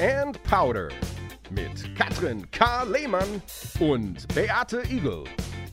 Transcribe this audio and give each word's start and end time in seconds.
and 0.00 0.40
Powder 0.44 0.90
mit 1.50 1.96
Katrin 1.96 2.48
K. 2.52 2.84
Lehmann 2.84 3.42
und 3.80 4.32
Beate 4.32 4.82
Igel. 4.90 5.24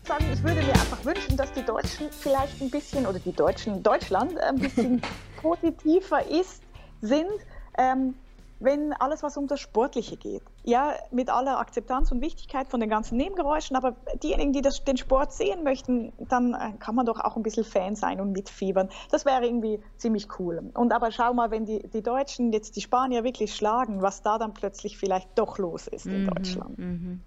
Sagen, 0.03 0.25
ich 0.33 0.41
würde 0.41 0.61
mir 0.61 0.73
einfach 0.73 1.05
wünschen, 1.05 1.37
dass 1.37 1.51
die 1.53 1.63
Deutschen 1.63 2.09
vielleicht 2.11 2.59
ein 2.59 2.71
bisschen, 2.71 3.05
oder 3.05 3.19
die 3.19 3.33
Deutschen, 3.33 3.83
Deutschland 3.83 4.39
ein 4.39 4.55
bisschen 4.55 5.01
positiver 5.41 6.25
ist, 6.27 6.63
sind. 7.01 7.29
Ähm, 7.77 8.15
wenn 8.59 8.93
alles, 8.93 9.23
was 9.23 9.37
um 9.37 9.47
das 9.47 9.59
Sportliche 9.59 10.17
geht. 10.17 10.43
Ja, 10.63 10.93
mit 11.11 11.29
aller 11.29 11.59
Akzeptanz 11.59 12.11
und 12.11 12.21
Wichtigkeit 12.21 12.67
von 12.67 12.79
den 12.79 12.89
ganzen 12.89 13.17
Nebengeräuschen, 13.17 13.75
aber 13.75 13.95
diejenigen, 14.23 14.53
die 14.53 14.61
das, 14.61 14.83
den 14.83 14.97
Sport 14.97 15.33
sehen 15.33 15.63
möchten, 15.63 16.13
dann 16.17 16.53
äh, 16.53 16.73
kann 16.79 16.95
man 16.95 17.05
doch 17.05 17.19
auch 17.19 17.35
ein 17.35 17.43
bisschen 17.43 17.63
Fan 17.63 17.95
sein 17.95 18.19
und 18.19 18.31
mitfiebern. 18.31 18.89
Das 19.11 19.25
wäre 19.25 19.45
irgendwie 19.45 19.79
ziemlich 19.97 20.39
cool. 20.39 20.71
Und 20.73 20.93
aber 20.93 21.11
schau 21.11 21.33
mal, 21.33 21.51
wenn 21.51 21.65
die, 21.65 21.87
die 21.89 22.01
Deutschen 22.01 22.51
jetzt 22.53 22.75
die 22.75 22.81
Spanier 22.81 23.23
wirklich 23.23 23.55
schlagen, 23.55 24.01
was 24.01 24.21
da 24.21 24.37
dann 24.37 24.53
plötzlich 24.53 24.97
vielleicht 24.97 25.37
doch 25.37 25.57
los 25.57 25.87
ist 25.87 26.05
in 26.05 26.23
mhm, 26.23 26.29
Deutschland. 26.29 26.77
Mhm. 26.77 27.21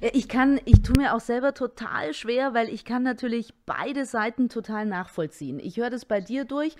Ich 0.00 0.28
kann, 0.28 0.60
ich 0.64 0.82
tue 0.82 0.96
mir 0.96 1.14
auch 1.14 1.20
selber 1.20 1.54
total 1.54 2.14
schwer, 2.14 2.54
weil 2.54 2.68
ich 2.68 2.84
kann 2.84 3.02
natürlich 3.02 3.54
beide 3.66 4.06
Seiten 4.06 4.48
total 4.48 4.86
nachvollziehen. 4.86 5.58
Ich 5.60 5.76
höre 5.76 5.90
das 5.90 6.04
bei 6.04 6.20
dir 6.20 6.44
durch. 6.44 6.76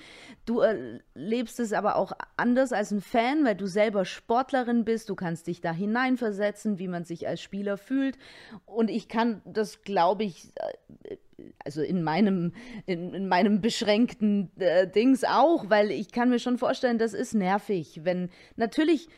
Du 0.47 0.61
erlebst 0.61 1.61
es 1.61 1.73
aber 1.73 1.97
auch 1.97 2.13
anders 2.37 2.73
als 2.73 2.91
ein 2.91 3.01
Fan, 3.01 3.45
weil 3.45 3.57
du 3.57 3.67
selber 3.67 4.05
Sportlerin 4.05 4.85
bist. 4.85 5.09
Du 5.09 5.15
kannst 5.15 5.47
dich 5.47 5.61
da 5.61 5.73
hineinversetzen, 5.73 6.79
wie 6.79 6.89
man 6.89 7.05
sich 7.05 7.27
als 7.27 7.41
Spieler 7.41 7.77
fühlt. 7.77 8.19
Und 8.67 8.91
ich 8.91 9.09
kann 9.09 9.43
das, 9.45 9.83
glaube 9.83 10.25
ich, 10.25 10.53
äh, 10.57 11.17
also 11.65 11.83
in 11.83 12.03
meinem, 12.03 12.53
in, 12.87 13.15
in 13.15 13.29
meinem 13.29 13.61
beschränkten 13.61 14.51
äh, 14.59 14.89
Dings 14.89 15.25
auch, 15.25 15.71
weil 15.71 15.91
ich 15.91 16.11
kann 16.11 16.31
mir 16.31 16.39
schon 16.39 16.59
vorstellen, 16.59 16.99
das 16.99 17.15
ist 17.15 17.35
nervig, 17.35 18.01
wenn 18.05 18.31
natürlich 18.57 19.09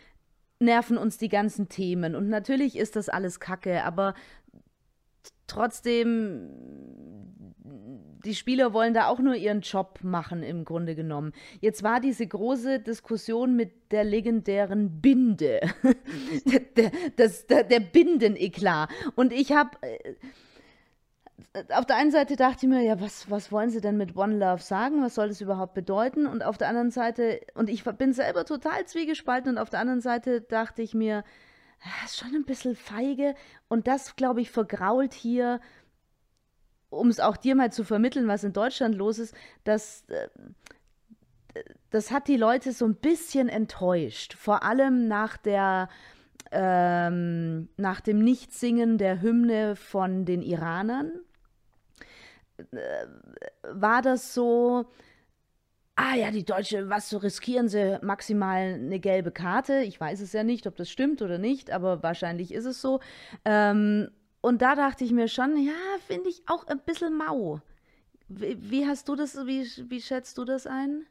nerven 0.60 0.98
uns 0.98 1.18
die 1.18 1.28
ganzen 1.28 1.68
Themen. 1.68 2.14
Und 2.14 2.28
natürlich 2.28 2.76
ist 2.76 2.96
das 2.96 3.08
alles 3.08 3.40
Kacke, 3.40 3.82
aber 3.82 4.14
trotzdem, 5.46 6.50
die 8.24 8.34
Spieler 8.34 8.72
wollen 8.74 8.94
da 8.94 9.08
auch 9.08 9.18
nur 9.18 9.34
ihren 9.34 9.62
Job 9.62 10.00
machen, 10.02 10.42
im 10.42 10.64
Grunde 10.64 10.94
genommen. 10.94 11.32
Jetzt 11.60 11.82
war 11.82 12.00
diese 12.00 12.26
große 12.26 12.80
Diskussion 12.80 13.56
mit 13.56 13.90
der 13.90 14.04
legendären 14.04 15.00
Binde, 15.00 15.60
der, 16.76 16.92
das, 17.16 17.46
der, 17.46 17.64
der 17.64 17.80
Bindeneklat. 17.80 18.90
Und 19.16 19.32
ich 19.32 19.52
habe 19.52 19.70
äh, 19.80 20.14
auf 21.70 21.86
der 21.86 21.96
einen 21.96 22.10
Seite 22.10 22.36
dachte 22.36 22.66
ich 22.66 22.70
mir, 22.70 22.82
ja, 22.82 23.00
was, 23.00 23.30
was 23.30 23.50
wollen 23.52 23.70
sie 23.70 23.80
denn 23.80 23.96
mit 23.96 24.16
One 24.16 24.36
Love 24.36 24.62
sagen? 24.62 25.02
Was 25.02 25.14
soll 25.14 25.28
das 25.28 25.40
überhaupt 25.40 25.74
bedeuten? 25.74 26.26
Und 26.26 26.44
auf 26.44 26.58
der 26.58 26.68
anderen 26.68 26.90
Seite, 26.90 27.40
und 27.54 27.70
ich 27.70 27.84
bin 27.84 28.12
selber 28.12 28.44
total 28.44 28.84
zwiegespalten, 28.86 29.52
und 29.52 29.58
auf 29.58 29.70
der 29.70 29.80
anderen 29.80 30.00
Seite 30.00 30.40
dachte 30.40 30.82
ich 30.82 30.94
mir, 30.94 31.24
das 32.02 32.12
ist 32.12 32.18
schon 32.18 32.34
ein 32.34 32.44
bisschen 32.44 32.76
feige. 32.76 33.34
Und 33.68 33.86
das, 33.86 34.16
glaube 34.16 34.40
ich, 34.40 34.50
vergrault 34.50 35.14
hier, 35.14 35.60
um 36.90 37.08
es 37.08 37.20
auch 37.20 37.36
dir 37.36 37.54
mal 37.54 37.72
zu 37.72 37.84
vermitteln, 37.84 38.28
was 38.28 38.44
in 38.44 38.52
Deutschland 38.52 38.94
los 38.94 39.18
ist, 39.18 39.34
dass. 39.64 40.04
Äh, 40.08 40.28
das 41.90 42.12
hat 42.12 42.28
die 42.28 42.36
Leute 42.36 42.72
so 42.72 42.86
ein 42.86 42.94
bisschen 42.94 43.48
enttäuscht. 43.48 44.34
Vor 44.34 44.62
allem 44.62 45.08
nach 45.08 45.36
der, 45.36 45.88
ähm, 46.52 47.68
nach 47.76 48.00
dem 48.00 48.20
Nichtsingen 48.20 48.98
der 48.98 49.20
Hymne 49.20 49.74
von 49.74 50.24
den 50.24 50.42
Iranern 50.42 51.10
war 53.62 54.02
das 54.02 54.34
so, 54.34 54.86
ah 55.96 56.14
ja, 56.14 56.30
die 56.30 56.44
Deutsche, 56.44 56.88
was 56.88 57.10
so 57.10 57.18
riskieren 57.18 57.68
sie 57.68 57.98
maximal 58.02 58.74
eine 58.74 59.00
gelbe 59.00 59.30
Karte. 59.30 59.80
Ich 59.80 60.00
weiß 60.00 60.20
es 60.20 60.32
ja 60.32 60.44
nicht, 60.44 60.66
ob 60.66 60.76
das 60.76 60.90
stimmt 60.90 61.22
oder 61.22 61.38
nicht, 61.38 61.70
aber 61.70 62.02
wahrscheinlich 62.02 62.52
ist 62.52 62.64
es 62.64 62.80
so. 62.80 63.00
Ähm, 63.44 64.10
und 64.40 64.62
da 64.62 64.74
dachte 64.74 65.04
ich 65.04 65.12
mir 65.12 65.28
schon, 65.28 65.56
ja, 65.58 65.72
finde 66.06 66.30
ich 66.30 66.42
auch 66.46 66.66
ein 66.66 66.80
bisschen 66.80 67.16
mau. 67.16 67.60
Wie, 68.28 68.56
wie, 68.70 68.86
hast 68.86 69.08
du 69.08 69.16
das, 69.16 69.36
wie, 69.46 69.66
wie 69.90 70.00
schätzt 70.00 70.38
du 70.38 70.44
das 70.44 70.66
ein? 70.66 71.06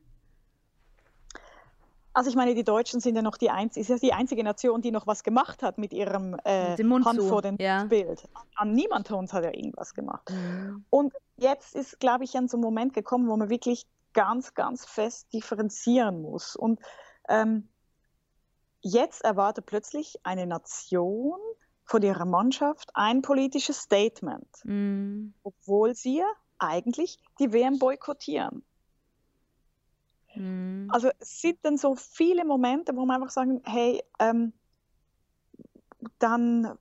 Also 2.19 2.29
ich 2.29 2.35
meine, 2.35 2.53
die 2.53 2.65
Deutschen 2.65 2.99
sind 2.99 3.15
ja 3.15 3.21
noch 3.21 3.37
die 3.37 3.49
einzige, 3.49 3.79
ist 3.79 3.87
ja 3.87 3.95
die 3.95 4.11
einzige 4.11 4.43
Nation, 4.43 4.81
die 4.81 4.91
noch 4.91 5.07
was 5.07 5.23
gemacht 5.23 5.63
hat 5.63 5.77
mit 5.77 5.93
ihrem 5.93 6.35
äh, 6.43 6.71
mit 6.75 7.05
Hand 7.05 7.21
vor 7.21 7.41
dem 7.41 7.55
ja. 7.61 7.85
Bild. 7.85 8.27
An 8.55 8.73
niemand 8.73 9.07
von 9.07 9.19
uns 9.19 9.31
hat 9.31 9.45
ja 9.45 9.53
irgendwas 9.53 9.93
gemacht. 9.93 10.29
Mhm. 10.29 10.83
Und 10.89 11.13
jetzt 11.37 11.75
ist, 11.75 11.97
glaube 12.01 12.25
ich, 12.25 12.35
an 12.35 12.49
so 12.49 12.57
ein 12.57 12.59
Moment 12.59 12.93
gekommen, 12.93 13.29
wo 13.29 13.37
man 13.37 13.49
wirklich 13.49 13.87
ganz, 14.11 14.53
ganz 14.53 14.85
fest 14.85 15.31
differenzieren 15.31 16.21
muss. 16.21 16.57
Und 16.57 16.81
ähm, 17.29 17.69
jetzt 18.81 19.23
erwartet 19.23 19.65
plötzlich 19.65 20.19
eine 20.23 20.45
Nation 20.45 21.39
von 21.85 22.01
ihrer 22.01 22.25
Mannschaft 22.25 22.89
ein 22.95 23.21
politisches 23.21 23.79
Statement, 23.79 24.49
mhm. 24.65 25.35
obwohl 25.43 25.95
sie 25.95 26.21
eigentlich 26.57 27.17
die 27.39 27.53
WM 27.53 27.79
boykottieren. 27.79 28.65
Mhm. 30.39 30.87
Also 30.89 31.09
es 31.19 31.41
sind 31.41 31.59
dann 31.63 31.77
so 31.77 31.95
viele 31.95 32.45
Momente, 32.45 32.95
wo 32.95 33.05
man 33.05 33.21
einfach 33.21 33.33
sagen, 33.33 33.61
hey, 33.65 34.01
ähm, 34.19 34.53
dann 36.17 36.77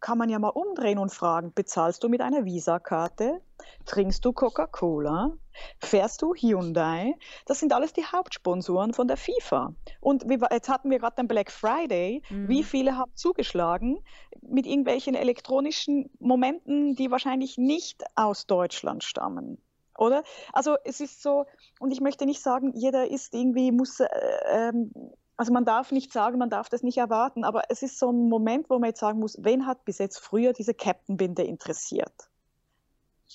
kann 0.00 0.18
man 0.18 0.28
ja 0.28 0.38
mal 0.38 0.48
umdrehen 0.48 0.98
und 0.98 1.12
fragen, 1.12 1.52
bezahlst 1.54 2.02
du 2.02 2.08
mit 2.08 2.20
einer 2.20 2.44
Visa-Karte? 2.44 3.40
Trinkst 3.86 4.24
du 4.24 4.32
Coca-Cola? 4.32 5.32
Fährst 5.80 6.22
du 6.22 6.34
Hyundai? 6.34 7.14
Das 7.46 7.60
sind 7.60 7.72
alles 7.72 7.92
die 7.92 8.04
Hauptsponsoren 8.04 8.94
von 8.94 9.06
der 9.06 9.16
FIFA. 9.16 9.74
Und 10.00 10.24
jetzt 10.50 10.68
hatten 10.68 10.90
wir 10.90 10.98
gerade 10.98 11.16
den 11.16 11.28
Black 11.28 11.52
Friday. 11.52 12.22
Mhm. 12.30 12.48
Wie 12.48 12.64
viele 12.64 12.96
haben 12.96 13.12
zugeschlagen 13.14 13.98
mit 14.40 14.66
irgendwelchen 14.66 15.14
elektronischen 15.14 16.10
Momenten, 16.18 16.96
die 16.96 17.10
wahrscheinlich 17.10 17.56
nicht 17.56 18.02
aus 18.16 18.46
Deutschland 18.46 19.04
stammen? 19.04 19.62
Oder? 20.02 20.24
Also 20.52 20.76
es 20.84 21.00
ist 21.00 21.22
so, 21.22 21.46
und 21.78 21.92
ich 21.92 22.00
möchte 22.00 22.26
nicht 22.26 22.42
sagen, 22.42 22.72
jeder 22.74 23.08
ist 23.08 23.32
irgendwie, 23.34 23.70
muss, 23.70 24.00
äh, 24.00 24.08
ähm, 24.48 24.92
also 25.36 25.52
man 25.52 25.64
darf 25.64 25.92
nicht 25.92 26.12
sagen, 26.12 26.38
man 26.38 26.50
darf 26.50 26.68
das 26.68 26.82
nicht 26.82 26.98
erwarten, 26.98 27.44
aber 27.44 27.62
es 27.68 27.82
ist 27.82 28.00
so 28.00 28.10
ein 28.10 28.28
Moment, 28.28 28.68
wo 28.68 28.80
man 28.80 28.88
jetzt 28.88 29.00
sagen 29.00 29.20
muss, 29.20 29.36
wen 29.44 29.64
hat 29.64 29.84
bis 29.84 29.98
jetzt 29.98 30.18
früher 30.18 30.52
diese 30.52 30.74
Captain-Binde 30.74 31.44
interessiert? 31.44 32.12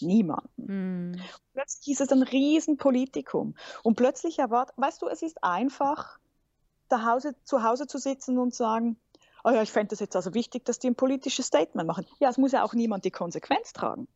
Niemanden. 0.01 1.11
Mm. 1.11 1.22
Plötzlich 1.53 1.94
ist 1.94 2.01
es 2.01 2.11
ein 2.11 2.22
Riesenpolitikum. 2.22 3.55
Und 3.81 3.95
plötzlich 3.95 4.38
erwartet, 4.38 4.75
weißt 4.78 5.01
du, 5.01 5.07
es 5.07 5.22
ist 5.22 5.44
einfach, 5.44 6.19
Hause, 6.91 7.35
zu 7.44 7.63
Hause 7.63 7.88
zu 7.88 7.97
sitzen 7.97 8.38
und 8.38 8.53
sagen, 8.53 8.97
oh 9.44 9.51
ja, 9.51 9.61
ich 9.61 9.72
fände 9.72 9.94
es 9.94 10.01
jetzt 10.01 10.16
also 10.17 10.34
wichtig, 10.34 10.66
dass 10.66 10.79
die 10.79 10.89
ein 10.89 10.95
politisches 10.95 11.47
Statement 11.47 11.88
machen. 11.88 12.05
Ja, 12.19 12.29
es 12.29 12.38
muss 12.38 12.51
ja 12.51 12.63
auch 12.63 12.73
niemand 12.73 13.05
die 13.05 13.11
Konsequenz 13.11 13.72
tragen. 13.72 14.07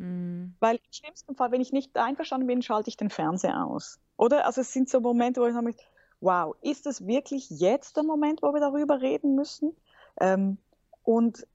Mhm. 0.00 0.54
Weil 0.60 0.76
im 0.76 0.92
schlimmsten 0.92 1.34
Fall, 1.36 1.52
wenn 1.52 1.60
ich 1.60 1.72
nicht 1.72 1.96
einverstanden 1.96 2.46
bin, 2.46 2.62
schalte 2.62 2.88
ich 2.88 2.96
den 2.96 3.10
Fernseher 3.10 3.66
aus. 3.66 4.00
Oder? 4.16 4.46
Also 4.46 4.62
es 4.62 4.72
sind 4.72 4.88
so 4.88 5.00
Momente, 5.00 5.40
wo 5.40 5.46
ich 5.46 5.52
sage, 5.52 5.74
wow, 6.20 6.56
ist 6.62 6.86
es 6.86 7.06
wirklich 7.06 7.50
jetzt 7.50 7.96
der 7.96 8.04
Moment, 8.04 8.42
wo 8.42 8.52
wir 8.52 8.60
darüber 8.60 9.00
reden 9.02 9.34
müssen? 9.34 9.76
Ähm, 10.20 10.56
und 11.02 11.46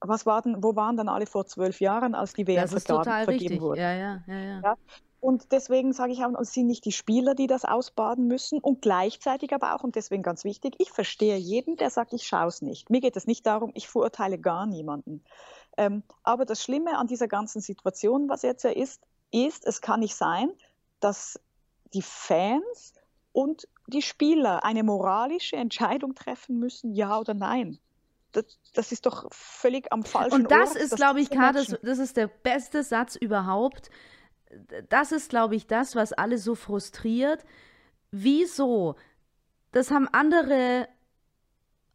was 0.00 0.26
war 0.26 0.42
denn, 0.42 0.62
wo 0.62 0.74
waren 0.74 0.96
dann 0.96 1.08
alle 1.08 1.26
vor 1.26 1.46
zwölf 1.46 1.80
Jahren, 1.80 2.14
als 2.14 2.32
die 2.32 2.46
WM 2.46 2.66
vergeben 2.66 3.26
richtig. 3.28 3.60
wurde? 3.60 3.80
Ja, 3.80 3.92
ja, 3.92 4.24
ja, 4.26 4.38
ja. 4.38 4.60
ja? 4.62 4.76
Und 5.22 5.52
deswegen 5.52 5.92
sage 5.92 6.12
ich 6.12 6.24
auch, 6.24 6.36
es 6.40 6.52
sind 6.52 6.66
nicht 6.66 6.84
die 6.84 6.90
Spieler, 6.90 7.36
die 7.36 7.46
das 7.46 7.64
ausbaden 7.64 8.26
müssen 8.26 8.58
und 8.58 8.82
gleichzeitig 8.82 9.54
aber 9.54 9.76
auch, 9.76 9.84
und 9.84 9.94
deswegen 9.94 10.24
ganz 10.24 10.42
wichtig, 10.42 10.74
ich 10.78 10.90
verstehe 10.90 11.36
jeden, 11.36 11.76
der 11.76 11.90
sagt, 11.90 12.12
ich 12.12 12.26
schaue 12.26 12.48
es 12.48 12.60
nicht. 12.60 12.90
Mir 12.90 13.00
geht 13.00 13.16
es 13.16 13.28
nicht 13.28 13.46
darum, 13.46 13.70
ich 13.74 13.88
verurteile 13.88 14.36
gar 14.36 14.66
niemanden. 14.66 15.22
Ähm, 15.76 16.02
aber 16.24 16.44
das 16.44 16.60
Schlimme 16.60 16.98
an 16.98 17.06
dieser 17.06 17.28
ganzen 17.28 17.60
Situation, 17.60 18.28
was 18.28 18.42
jetzt 18.42 18.64
ja 18.64 18.70
ist, 18.70 19.00
ist, 19.30 19.64
es 19.64 19.80
kann 19.80 20.00
nicht 20.00 20.16
sein, 20.16 20.50
dass 20.98 21.38
die 21.94 22.02
Fans 22.02 22.92
und 23.30 23.68
die 23.86 24.02
Spieler 24.02 24.64
eine 24.64 24.82
moralische 24.82 25.54
Entscheidung 25.54 26.16
treffen 26.16 26.58
müssen, 26.58 26.94
ja 26.94 27.16
oder 27.16 27.34
nein. 27.34 27.78
Das, 28.32 28.46
das 28.74 28.90
ist 28.90 29.06
doch 29.06 29.28
völlig 29.30 29.92
am 29.92 30.02
falschen 30.02 30.34
Und 30.34 30.50
das 30.50 30.70
Ort, 30.70 30.78
ist, 30.78 30.96
glaube 30.96 31.20
ich, 31.20 31.30
gerade, 31.30 31.64
das, 31.64 31.78
das 31.80 31.98
ist 32.00 32.16
der 32.16 32.26
beste 32.26 32.82
Satz 32.82 33.14
überhaupt. 33.14 33.88
Das 34.88 35.12
ist, 35.12 35.30
glaube 35.30 35.56
ich, 35.56 35.66
das, 35.66 35.96
was 35.96 36.12
alle 36.12 36.38
so 36.38 36.54
frustriert. 36.54 37.44
Wieso? 38.10 38.96
Das 39.72 39.90
haben 39.90 40.08
andere 40.08 40.88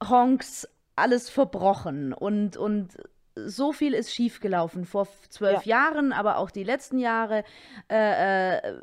Honks 0.03 0.67
alles 0.95 1.29
verbrochen 1.29 2.13
und, 2.13 2.57
und 2.57 2.97
so 3.45 3.71
viel 3.71 3.93
ist 3.93 4.13
schiefgelaufen 4.13 4.85
vor 4.85 5.07
zwölf 5.29 5.65
ja. 5.65 5.77
Jahren, 5.77 6.11
aber 6.11 6.37
auch 6.37 6.49
die 6.49 6.63
letzten 6.63 6.97
Jahre. 6.97 7.43
Äh, 7.89 8.57
äh, 8.57 8.73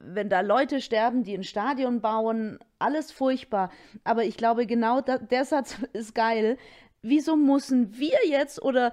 wenn 0.00 0.28
da 0.28 0.40
Leute 0.40 0.80
sterben, 0.80 1.24
die 1.24 1.34
ein 1.34 1.44
Stadion 1.44 2.00
bauen, 2.00 2.58
alles 2.78 3.10
furchtbar. 3.10 3.70
Aber 4.04 4.24
ich 4.24 4.36
glaube, 4.36 4.66
genau 4.66 5.00
da, 5.00 5.18
der 5.18 5.44
Satz 5.44 5.76
ist 5.92 6.14
geil. 6.14 6.58
Wieso 7.02 7.36
müssen 7.36 7.98
wir 7.98 8.18
jetzt 8.28 8.62
oder 8.62 8.92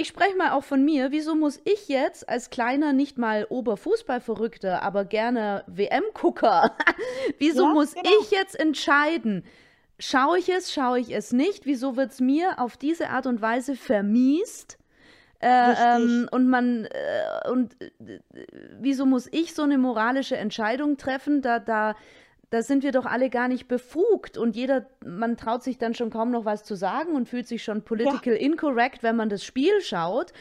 ich 0.00 0.08
spreche 0.08 0.34
mal 0.36 0.52
auch 0.52 0.64
von 0.64 0.82
mir, 0.82 1.10
wieso 1.10 1.34
muss 1.34 1.60
ich 1.64 1.88
jetzt 1.88 2.26
als 2.28 2.48
kleiner, 2.48 2.94
nicht 2.94 3.18
mal 3.18 3.46
Oberfußballverrückter, 3.48 4.82
aber 4.82 5.04
gerne 5.04 5.62
WM-Gucker, 5.66 6.74
wieso 7.38 7.64
ja, 7.64 7.72
muss 7.74 7.94
genau. 7.94 8.08
ich 8.20 8.30
jetzt 8.30 8.58
entscheiden, 8.58 9.44
schaue 9.98 10.38
ich 10.38 10.48
es, 10.48 10.72
schaue 10.72 11.00
ich 11.00 11.14
es 11.14 11.32
nicht? 11.32 11.66
Wieso 11.66 11.96
wird 11.96 12.12
es 12.12 12.20
mir 12.20 12.58
auf 12.58 12.78
diese 12.78 13.10
Art 13.10 13.26
und 13.26 13.42
Weise 13.42 13.76
vermiest? 13.76 14.78
Äh, 15.42 15.74
ähm, 15.96 16.28
und 16.30 16.48
man 16.48 16.86
äh, 16.86 17.48
und 17.50 17.80
äh, 17.80 18.20
wieso 18.78 19.06
muss 19.06 19.26
ich 19.30 19.54
so 19.54 19.62
eine 19.62 19.78
moralische 19.78 20.36
Entscheidung 20.36 20.98
treffen? 20.98 21.40
Da, 21.40 21.58
da, 21.58 21.94
da 22.50 22.62
sind 22.62 22.82
wir 22.82 22.92
doch 22.92 23.06
alle 23.06 23.30
gar 23.30 23.48
nicht 23.48 23.68
befugt 23.68 24.36
und 24.36 24.56
jeder, 24.56 24.86
man 25.04 25.36
traut 25.36 25.62
sich 25.62 25.78
dann 25.78 25.94
schon 25.94 26.10
kaum 26.10 26.30
noch 26.30 26.44
was 26.44 26.64
zu 26.64 26.74
sagen 26.74 27.14
und 27.14 27.28
fühlt 27.28 27.46
sich 27.46 27.62
schon 27.62 27.82
political 27.82 28.34
ja. 28.34 28.40
incorrect, 28.40 29.02
wenn 29.02 29.16
man 29.16 29.28
das 29.28 29.44
Spiel 29.44 29.80
schaut. 29.80 30.32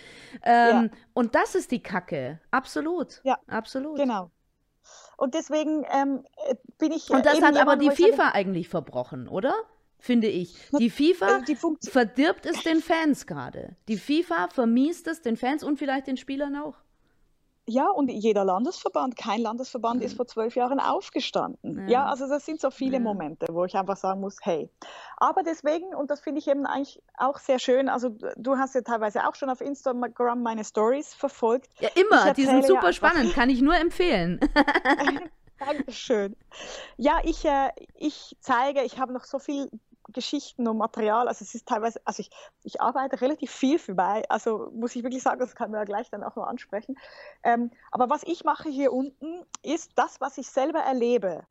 Ähm, 0.44 0.90
ja. 0.92 0.98
Und 1.14 1.36
das 1.36 1.56
ist 1.56 1.72
die 1.72 1.82
Kacke. 1.82 2.40
Absolut. 2.52 3.22
Ja, 3.24 3.38
absolut. 3.48 3.98
Genau. 3.98 4.32
Und 5.18 5.36
deswegen 5.36 5.86
ähm, 5.92 6.24
bin 6.80 6.92
ich. 6.92 7.10
Und 7.12 7.26
das 7.26 7.42
hat 7.42 7.58
aber 7.58 7.76
die 7.76 7.92
FIFA 7.92 8.30
eigentlich 8.30 8.70
verbrochen, 8.70 9.28
oder? 9.28 9.54
finde 10.00 10.28
ich. 10.28 10.56
Die 10.80 10.90
FIFA 10.90 11.42
die 11.42 11.58
verdirbt 11.90 12.46
es 12.46 12.64
den 12.64 12.80
Fans 12.82 13.28
gerade. 13.28 13.76
Die 13.88 13.98
FIFA 13.98 14.48
vermiest 14.48 15.08
es 15.08 15.22
den 15.22 15.38
Fans 15.38 15.64
und 15.64 15.78
vielleicht 15.78 16.08
den 16.08 16.18
Spielern 16.18 16.56
auch. 16.56 16.76
Ja, 17.70 17.88
und 17.88 18.10
jeder 18.10 18.44
Landesverband, 18.46 19.16
kein 19.16 19.42
Landesverband 19.42 20.00
mhm. 20.00 20.06
ist 20.06 20.16
vor 20.16 20.26
zwölf 20.26 20.56
Jahren 20.56 20.80
aufgestanden. 20.80 21.88
Ja. 21.88 21.90
ja. 21.90 22.06
also 22.06 22.28
das 22.28 22.46
sind 22.46 22.60
so 22.60 22.72
viele 22.72 22.94
ja. 22.94 23.00
Momente, 23.00 23.46
wo 23.52 23.64
ich 23.66 23.76
einfach 23.76 23.96
sagen 23.96 24.22
muss, 24.22 24.38
hey. 24.42 24.70
Aber 25.18 25.44
deswegen, 25.44 25.94
und 25.94 26.10
das 26.10 26.20
finde 26.20 26.40
ich 26.40 26.48
eben 26.48 26.66
eigentlich 26.66 27.02
auch 27.18 27.38
sehr 27.38 27.60
schön, 27.60 27.88
also 27.88 28.10
du 28.38 28.58
hast 28.58 28.74
ja 28.74 28.82
teilweise 28.82 29.28
auch 29.28 29.36
schon 29.36 29.50
auf 29.50 29.62
Instagram 29.62 30.42
meine 30.42 30.64
Stories 30.64 31.14
verfolgt. 31.14 31.70
Ja, 31.80 31.90
immer, 31.96 32.34
die 32.34 32.46
sind 32.46 32.66
super 32.66 32.88
ja 32.88 32.94
spannend, 32.94 33.34
kann 33.34 33.50
ich 33.50 33.62
nur 33.62 33.76
empfehlen. 33.76 34.40
Dankeschön. 35.60 36.36
Ja, 36.98 37.20
ich, 37.24 37.46
äh, 37.46 37.70
ich 37.96 38.36
zeige, 38.40 38.82
ich 38.84 38.98
habe 38.98 39.14
noch 39.14 39.26
so 39.26 39.38
viel 39.40 39.70
Geschichten 40.12 40.68
und 40.68 40.78
Material. 40.78 41.28
Also 41.28 41.44
es 41.44 41.56
ist 41.56 41.68
teilweise, 41.68 42.02
also 42.06 42.22
ich, 42.22 42.30
ich 42.64 42.82
arbeite 42.82 43.22
relativ 43.22 43.52
viel 43.52 43.80
vorbei, 43.80 44.24
also 44.30 44.70
muss 44.74 44.96
ich 44.96 45.04
wirklich 45.04 45.24
sagen, 45.24 45.40
das 45.40 45.56
kann 45.56 45.72
man 45.72 45.82
ja 45.82 45.86
gleich 45.86 46.10
dann 46.10 46.24
auch 46.24 46.36
noch 46.36 46.48
ansprechen. 46.48 46.98
Ähm, 47.44 47.72
aber 47.92 48.10
was 48.10 48.24
ich 48.24 48.44
mache 48.44 48.70
hier 48.70 48.92
unten, 48.94 49.46
ist 49.64 49.92
das, 49.96 50.22
was 50.22 50.38
ich 50.38 50.48
selber 50.48 50.80
erlebe. 50.80 51.46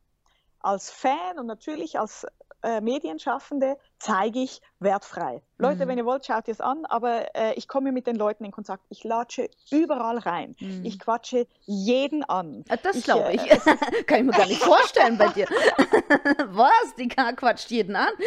Als 0.60 0.90
Fan 0.90 1.38
und 1.38 1.46
natürlich 1.46 1.98
als 1.98 2.26
äh, 2.62 2.80
Medienschaffende 2.80 3.76
zeige 3.98 4.40
ich 4.40 4.60
wertfrei. 4.80 5.42
Leute, 5.58 5.84
mhm. 5.84 5.88
wenn 5.88 5.98
ihr 5.98 6.06
wollt, 6.06 6.26
schaut 6.26 6.48
es 6.48 6.60
an, 6.60 6.84
aber 6.86 7.34
äh, 7.34 7.54
ich 7.54 7.68
komme 7.68 7.92
mit 7.92 8.06
den 8.06 8.16
Leuten 8.16 8.44
in 8.44 8.50
Kontakt. 8.50 8.84
Ich 8.88 9.04
latsche 9.04 9.48
überall 9.70 10.18
rein. 10.18 10.56
Mhm. 10.58 10.84
Ich 10.84 10.98
quatsche 10.98 11.46
jeden 11.66 12.24
an. 12.24 12.64
Ah, 12.68 12.76
das 12.76 13.02
glaube 13.02 13.32
ich. 13.32 13.50
Äh, 13.50 13.58
Kann 14.06 14.20
ich 14.20 14.24
mir 14.24 14.32
gar 14.32 14.46
nicht 14.46 14.62
vorstellen 14.62 15.18
bei 15.18 15.28
dir. 15.28 15.46
Was? 16.48 16.94
Die 16.98 17.08
K 17.08 17.32
quatscht 17.32 17.70
jeden 17.70 17.96
an? 17.96 18.12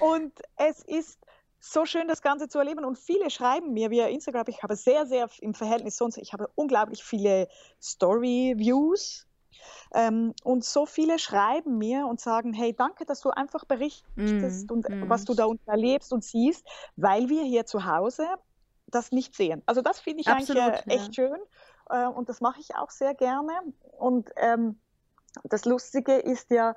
Und 0.00 0.32
es 0.56 0.82
ist 0.82 1.18
so 1.60 1.86
schön, 1.86 2.08
das 2.08 2.22
Ganze 2.22 2.48
zu 2.48 2.58
erleben. 2.58 2.84
Und 2.84 2.98
viele 2.98 3.30
schreiben 3.30 3.72
mir 3.72 3.90
via 3.90 4.08
Instagram, 4.08 4.46
ich 4.48 4.62
habe 4.62 4.76
sehr, 4.76 5.06
sehr 5.06 5.28
im 5.40 5.54
Verhältnis 5.54 5.96
sonst, 5.96 6.18
ich 6.18 6.32
habe 6.32 6.50
unglaublich 6.54 7.04
viele 7.04 7.48
Story-Views 7.80 9.26
ähm, 9.94 10.34
und 10.42 10.64
so 10.64 10.86
viele 10.86 11.18
schreiben 11.18 11.78
mir 11.78 12.06
und 12.06 12.20
sagen, 12.20 12.52
hey, 12.52 12.74
danke, 12.74 13.04
dass 13.04 13.20
du 13.20 13.30
einfach 13.30 13.64
berichtest 13.64 14.70
mm, 14.70 14.72
und 14.72 14.88
mm. 14.88 15.08
was 15.08 15.24
du 15.24 15.34
da 15.34 15.44
unten 15.44 15.68
erlebst 15.68 16.12
und 16.12 16.24
siehst, 16.24 16.66
weil 16.96 17.28
wir 17.28 17.44
hier 17.44 17.66
zu 17.66 17.84
Hause 17.84 18.26
das 18.86 19.12
nicht 19.12 19.34
sehen. 19.34 19.62
Also 19.66 19.82
das 19.82 20.00
finde 20.00 20.20
ich 20.20 20.28
Absolut, 20.28 20.62
eigentlich 20.62 20.86
äh, 20.86 20.96
echt 20.96 21.16
ja. 21.16 21.28
schön 21.28 21.38
äh, 21.90 22.06
und 22.06 22.28
das 22.28 22.40
mache 22.40 22.60
ich 22.60 22.74
auch 22.74 22.90
sehr 22.90 23.14
gerne. 23.14 23.52
Und 23.98 24.30
ähm, 24.36 24.78
das 25.44 25.64
Lustige 25.64 26.16
ist 26.16 26.50
ja, 26.50 26.74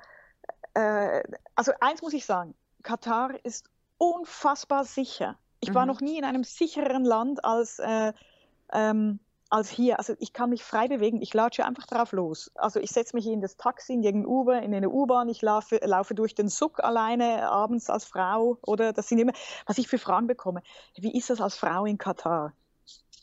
äh, 0.73 1.23
also 1.55 1.71
eins 1.79 2.01
muss 2.01 2.13
ich 2.13 2.25
sagen, 2.25 2.53
Katar 2.83 3.33
ist 3.43 3.69
unfassbar 3.97 4.83
sicher. 4.83 5.37
Ich 5.59 5.69
mhm. 5.69 5.75
war 5.75 5.85
noch 5.85 6.01
nie 6.01 6.17
in 6.17 6.25
einem 6.25 6.43
sicheren 6.43 7.05
Land 7.05 7.43
als 7.43 7.79
äh, 7.79 8.13
ähm, 8.73 9.19
als 9.55 9.69
hier. 9.69 9.99
Also 9.99 10.15
ich 10.19 10.33
kann 10.33 10.49
mich 10.49 10.63
frei 10.63 10.87
bewegen, 10.87 11.21
ich 11.21 11.33
latsche 11.33 11.65
einfach 11.65 11.87
drauf 11.87 12.11
los. 12.11 12.51
Also 12.55 12.79
ich 12.81 12.91
setze 12.91 13.15
mich 13.15 13.25
in 13.25 13.39
das 13.39 13.55
Taxi, 13.55 13.93
in 13.93 14.03
irgendein 14.03 14.29
Uber, 14.29 14.61
in 14.61 14.73
eine 14.75 14.89
U-Bahn, 14.89 15.29
ich 15.29 15.41
laufe, 15.41 15.79
laufe 15.83 16.13
durch 16.13 16.35
den 16.35 16.49
Suck 16.49 16.83
alleine 16.83 17.49
abends 17.49 17.89
als 17.89 18.03
Frau 18.03 18.57
oder 18.61 18.91
das 18.91 19.07
sind 19.07 19.19
immer, 19.19 19.31
was 19.65 19.77
ich 19.77 19.87
für 19.87 19.97
Fragen 19.97 20.27
bekomme. 20.27 20.61
Wie 20.97 21.17
ist 21.17 21.29
das 21.29 21.39
als 21.39 21.55
Frau 21.55 21.85
in 21.85 21.97
Katar? 21.97 22.53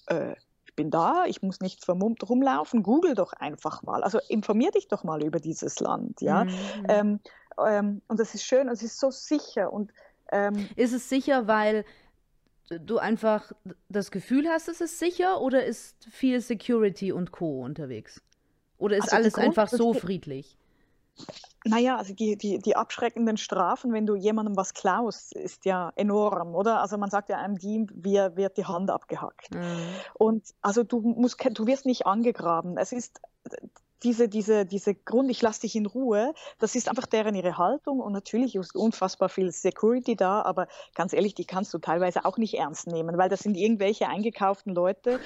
Äh, 0.07 0.33
ich 0.65 0.75
bin 0.75 0.91
da, 0.91 1.27
ich 1.27 1.43
muss 1.43 1.61
nicht 1.61 1.85
vermummt 1.85 2.27
rumlaufen, 2.27 2.83
google 2.83 3.15
doch 3.15 3.35
einfach 3.35 3.83
mal. 3.83 4.03
Also 4.03 4.19
informier 4.29 4.71
dich 4.71 4.89
doch 4.89 5.05
mal 5.05 5.23
über 5.23 5.39
dieses 5.39 5.81
Land, 5.81 6.23
ja. 6.23 6.45
Mhm. 6.45 6.51
Ähm, 6.89 7.21
ähm, 7.63 8.03
und 8.09 8.19
das 8.19 8.35
ist 8.35 8.45
schön, 8.45 8.71
es 8.71 8.83
ist 8.83 8.99
so 8.99 9.11
sicher 9.11 9.71
und 9.71 9.93
ähm, 10.31 10.67
ist 10.77 10.95
es 10.95 11.11
sicher, 11.11 11.47
weil 11.47 11.85
du 12.81 12.99
einfach 12.99 13.53
das 13.89 14.11
Gefühl 14.11 14.49
hast, 14.49 14.69
es 14.69 14.81
ist 14.81 14.99
sicher 14.99 15.41
oder 15.41 15.65
ist 15.65 16.07
viel 16.11 16.41
Security 16.41 17.13
und 17.13 17.33
Co. 17.33 17.63
unterwegs? 17.63 18.23
Oder 18.79 18.97
ist 18.97 19.05
also 19.05 19.17
alles 19.17 19.35
einfach 19.37 19.69
so 19.69 19.95
friedlich? 19.95 20.57
Naja, 21.65 21.97
also 21.97 22.15
die, 22.15 22.37
die, 22.37 22.59
die 22.59 22.75
abschreckenden 22.75 23.37
Strafen, 23.37 23.93
wenn 23.93 24.07
du 24.07 24.17
jemandem 24.17 24.57
was 24.57 24.75
klaust, 24.75 25.35
ist 25.35 25.65
ja 25.65 25.93
enorm, 25.95 26.55
oder? 26.55 26.81
Also 26.81 26.99
man 26.99 27.11
sagt 27.11 27.29
ja 27.29 27.39
einem 27.39 27.57
Dieb, 27.57 27.93
wie 27.95 28.17
wird 28.17 28.57
die 28.57 28.65
Hand 28.65 28.91
abgehackt. 28.91 29.55
Mhm. 29.55 29.89
Und 30.15 30.45
also 30.61 30.83
du 30.83 31.01
musst, 31.01 31.37
du 31.53 31.67
wirst 31.67 31.87
nicht 31.87 32.07
angegraben. 32.07 32.77
Es 32.77 32.91
ist 32.91 33.21
diese, 34.03 34.29
diese, 34.29 34.67
diese 34.67 34.95
Grund, 34.95 35.31
ich 35.31 35.43
lasse 35.43 35.63
dich 35.63 35.77
in 35.77 35.87
Ruhe, 35.87 36.35
das 36.59 36.75
ist 36.75 36.89
einfach 36.89 37.07
deren 37.07 37.35
ihre 37.35 37.59
Haltung 37.59 38.01
und 38.01 38.13
natürlich 38.13 38.55
ist 38.55 38.75
unfassbar 38.75 39.29
viel 39.29 39.51
Security 39.53 40.17
da, 40.17 40.43
aber 40.43 40.69
ganz 40.95 41.13
ehrlich, 41.13 41.35
die 41.35 41.45
kannst 41.45 41.73
du 41.75 41.79
teilweise 41.79 42.25
auch 42.25 42.39
nicht 42.39 42.55
ernst 42.55 42.87
nehmen, 42.87 43.19
weil 43.19 43.29
das 43.29 43.41
sind 43.41 43.57
irgendwelche 43.57 44.09
eingekauften 44.09 44.75
Leute 44.75 45.21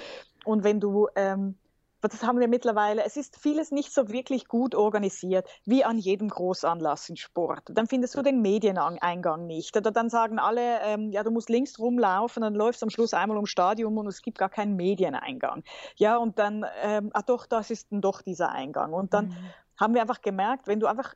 und 0.45 0.65
wenn 0.65 0.81
du 0.81 1.09
ähm, 1.17 1.57
das 2.01 2.23
haben 2.23 2.39
wir 2.39 2.49
mittlerweile, 2.49 3.05
es 3.05 3.17
ist 3.17 3.37
vieles 3.37 3.71
nicht 3.71 3.93
so 3.93 4.09
wirklich 4.09 4.49
gut 4.49 4.75
organisiert, 4.75 5.49
wie 5.65 5.85
an 5.85 5.99
jedem 5.99 6.29
Großanlass 6.29 7.09
in 7.09 7.17
Sport. 7.17 7.63
Dann 7.71 7.87
findest 7.87 8.15
du 8.15 8.23
den 8.23 8.43
Medieneingang 8.43 9.47
nicht. 9.47 9.77
Oder 9.77 9.91
dann 9.91 10.11
sagen 10.11 10.39
alle, 10.39 10.81
ähm, 10.83 11.11
ja, 11.13 11.23
du 11.23 11.31
musst 11.31 11.49
links 11.49 11.79
rumlaufen, 11.79 12.43
dann 12.43 12.55
läufst 12.55 12.83
du 12.83 12.87
am 12.87 12.91
Schluss 12.91 13.15
einmal 13.15 13.37
ums 13.37 13.51
Stadion 13.51 13.97
und 13.97 14.07
es 14.07 14.23
gibt 14.23 14.39
gar 14.39 14.51
keinen 14.51 14.77
Medieneingang. 14.77 15.65
Ja, 15.97 16.17
und 16.17 16.39
dann, 16.39 16.65
ähm, 16.83 17.11
ah 17.13 17.23
doch, 17.23 17.47
das 17.47 17.71
ist 17.71 17.93
dann 17.93 18.01
doch 18.01 18.23
dieser 18.23 18.51
Eingang. 18.51 18.93
Und 18.93 19.15
dann 19.15 19.29
mhm. 19.29 19.37
haben 19.81 19.95
wir 19.95 20.03
einfach 20.03 20.21
gemerkt, 20.21 20.67
wenn 20.67 20.81
du 20.81 20.87
einfach 20.87 21.15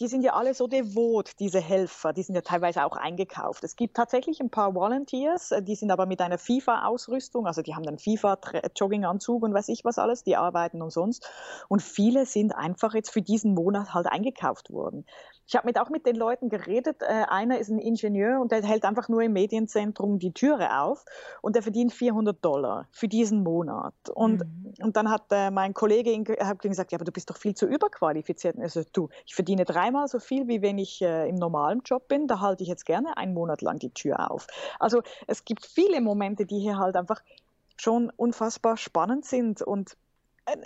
die 0.00 0.08
sind 0.08 0.22
ja 0.22 0.32
alle 0.34 0.54
so 0.54 0.66
devot, 0.66 1.32
diese 1.38 1.60
Helfer, 1.60 2.12
die 2.12 2.22
sind 2.22 2.34
ja 2.34 2.40
teilweise 2.40 2.84
auch 2.84 2.96
eingekauft. 2.96 3.64
Es 3.64 3.76
gibt 3.76 3.96
tatsächlich 3.96 4.40
ein 4.40 4.50
paar 4.50 4.74
Volunteers, 4.74 5.50
äh, 5.52 5.62
die 5.62 5.74
sind 5.74 5.90
aber 5.90 6.06
mit 6.06 6.20
einer 6.20 6.38
FIFA-Ausrüstung, 6.38 7.46
also 7.46 7.62
die 7.62 7.74
haben 7.74 7.84
dann 7.84 7.98
FIFA-Jogginganzug 7.98 9.42
und 9.42 9.54
weiß 9.54 9.68
ich 9.68 9.84
was 9.84 9.98
alles, 9.98 10.24
die 10.24 10.36
arbeiten 10.36 10.82
umsonst. 10.82 11.28
Und 11.68 11.82
viele 11.82 12.26
sind 12.26 12.54
einfach 12.54 12.94
jetzt 12.94 13.10
für 13.10 13.22
diesen 13.22 13.54
Monat 13.54 13.94
halt 13.94 14.06
eingekauft 14.06 14.70
worden. 14.70 15.04
Ich 15.46 15.56
habe 15.56 15.66
mit, 15.66 15.78
auch 15.78 15.90
mit 15.90 16.06
den 16.06 16.16
Leuten 16.16 16.48
geredet. 16.48 17.02
Äh, 17.02 17.24
einer 17.28 17.58
ist 17.58 17.68
ein 17.68 17.78
Ingenieur 17.78 18.40
und 18.40 18.52
der 18.52 18.62
hält 18.62 18.84
einfach 18.84 19.08
nur 19.08 19.22
im 19.22 19.32
Medienzentrum 19.32 20.18
die 20.18 20.32
Türe 20.32 20.80
auf 20.80 21.04
und 21.40 21.56
der 21.56 21.62
verdient 21.62 21.92
400 21.92 22.44
Dollar 22.44 22.88
für 22.90 23.08
diesen 23.08 23.42
Monat. 23.42 23.94
Und, 24.14 24.44
mhm. 24.44 24.74
und 24.80 24.96
dann 24.96 25.10
hat 25.10 25.24
äh, 25.30 25.50
mein 25.50 25.74
Kollege 25.74 26.12
hat 26.40 26.60
gesagt, 26.60 26.92
ja, 26.92 26.98
aber 26.98 27.04
du 27.04 27.12
bist 27.12 27.30
doch 27.30 27.36
viel 27.36 27.54
zu 27.54 27.66
überqualifiziert. 27.66 28.58
Also 28.58 28.82
du, 28.92 29.08
ich 29.26 29.34
verdiene 29.34 29.64
dreimal 29.64 30.08
so 30.08 30.18
viel, 30.18 30.48
wie 30.48 30.62
wenn 30.62 30.78
ich 30.78 31.02
äh, 31.02 31.28
im 31.28 31.36
normalen 31.36 31.82
Job 31.84 32.08
bin. 32.08 32.26
Da 32.26 32.40
halte 32.40 32.62
ich 32.62 32.68
jetzt 32.68 32.86
gerne 32.86 33.16
einen 33.16 33.34
Monat 33.34 33.62
lang 33.62 33.78
die 33.78 33.90
Tür 33.90 34.30
auf. 34.30 34.46
Also 34.78 35.02
es 35.26 35.44
gibt 35.44 35.66
viele 35.66 36.00
Momente, 36.00 36.46
die 36.46 36.60
hier 36.60 36.78
halt 36.78 36.96
einfach 36.96 37.22
schon 37.76 38.10
unfassbar 38.16 38.76
spannend 38.76 39.24
sind 39.24 39.62
und 39.62 39.96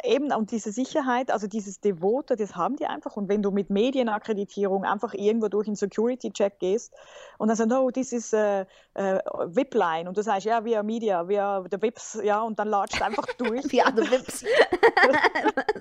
eben, 0.04 0.32
und 0.32 0.50
diese 0.50 0.72
Sicherheit, 0.72 1.30
also 1.30 1.46
dieses 1.46 1.80
Devote, 1.80 2.36
das 2.36 2.56
haben 2.56 2.76
die 2.76 2.86
einfach. 2.86 3.16
Und 3.16 3.28
wenn 3.28 3.42
du 3.42 3.50
mit 3.50 3.70
Medienakkreditierung 3.70 4.84
einfach 4.84 5.12
irgendwo 5.14 5.48
durch 5.48 5.66
einen 5.66 5.76
Security-Check 5.76 6.58
gehst 6.58 6.94
und 7.38 7.48
dann 7.48 7.56
sagst, 7.56 7.70
no, 7.70 7.90
this 7.90 8.12
is 8.12 8.32
a, 8.32 8.66
a 8.94 9.20
VIP-Line 9.46 10.08
und 10.08 10.16
du 10.16 10.22
sagst, 10.22 10.46
ja, 10.46 10.64
wir 10.64 10.82
Media, 10.82 11.28
wir 11.28 11.64
the 11.70 11.80
VIPs, 11.80 12.20
ja, 12.22 12.40
und 12.40 12.58
dann 12.58 12.68
latscht 12.68 13.02
einfach 13.02 13.26
durch. 13.38 13.64
ja, 13.72 13.92
the 13.94 14.02
VIPs. 14.02 14.44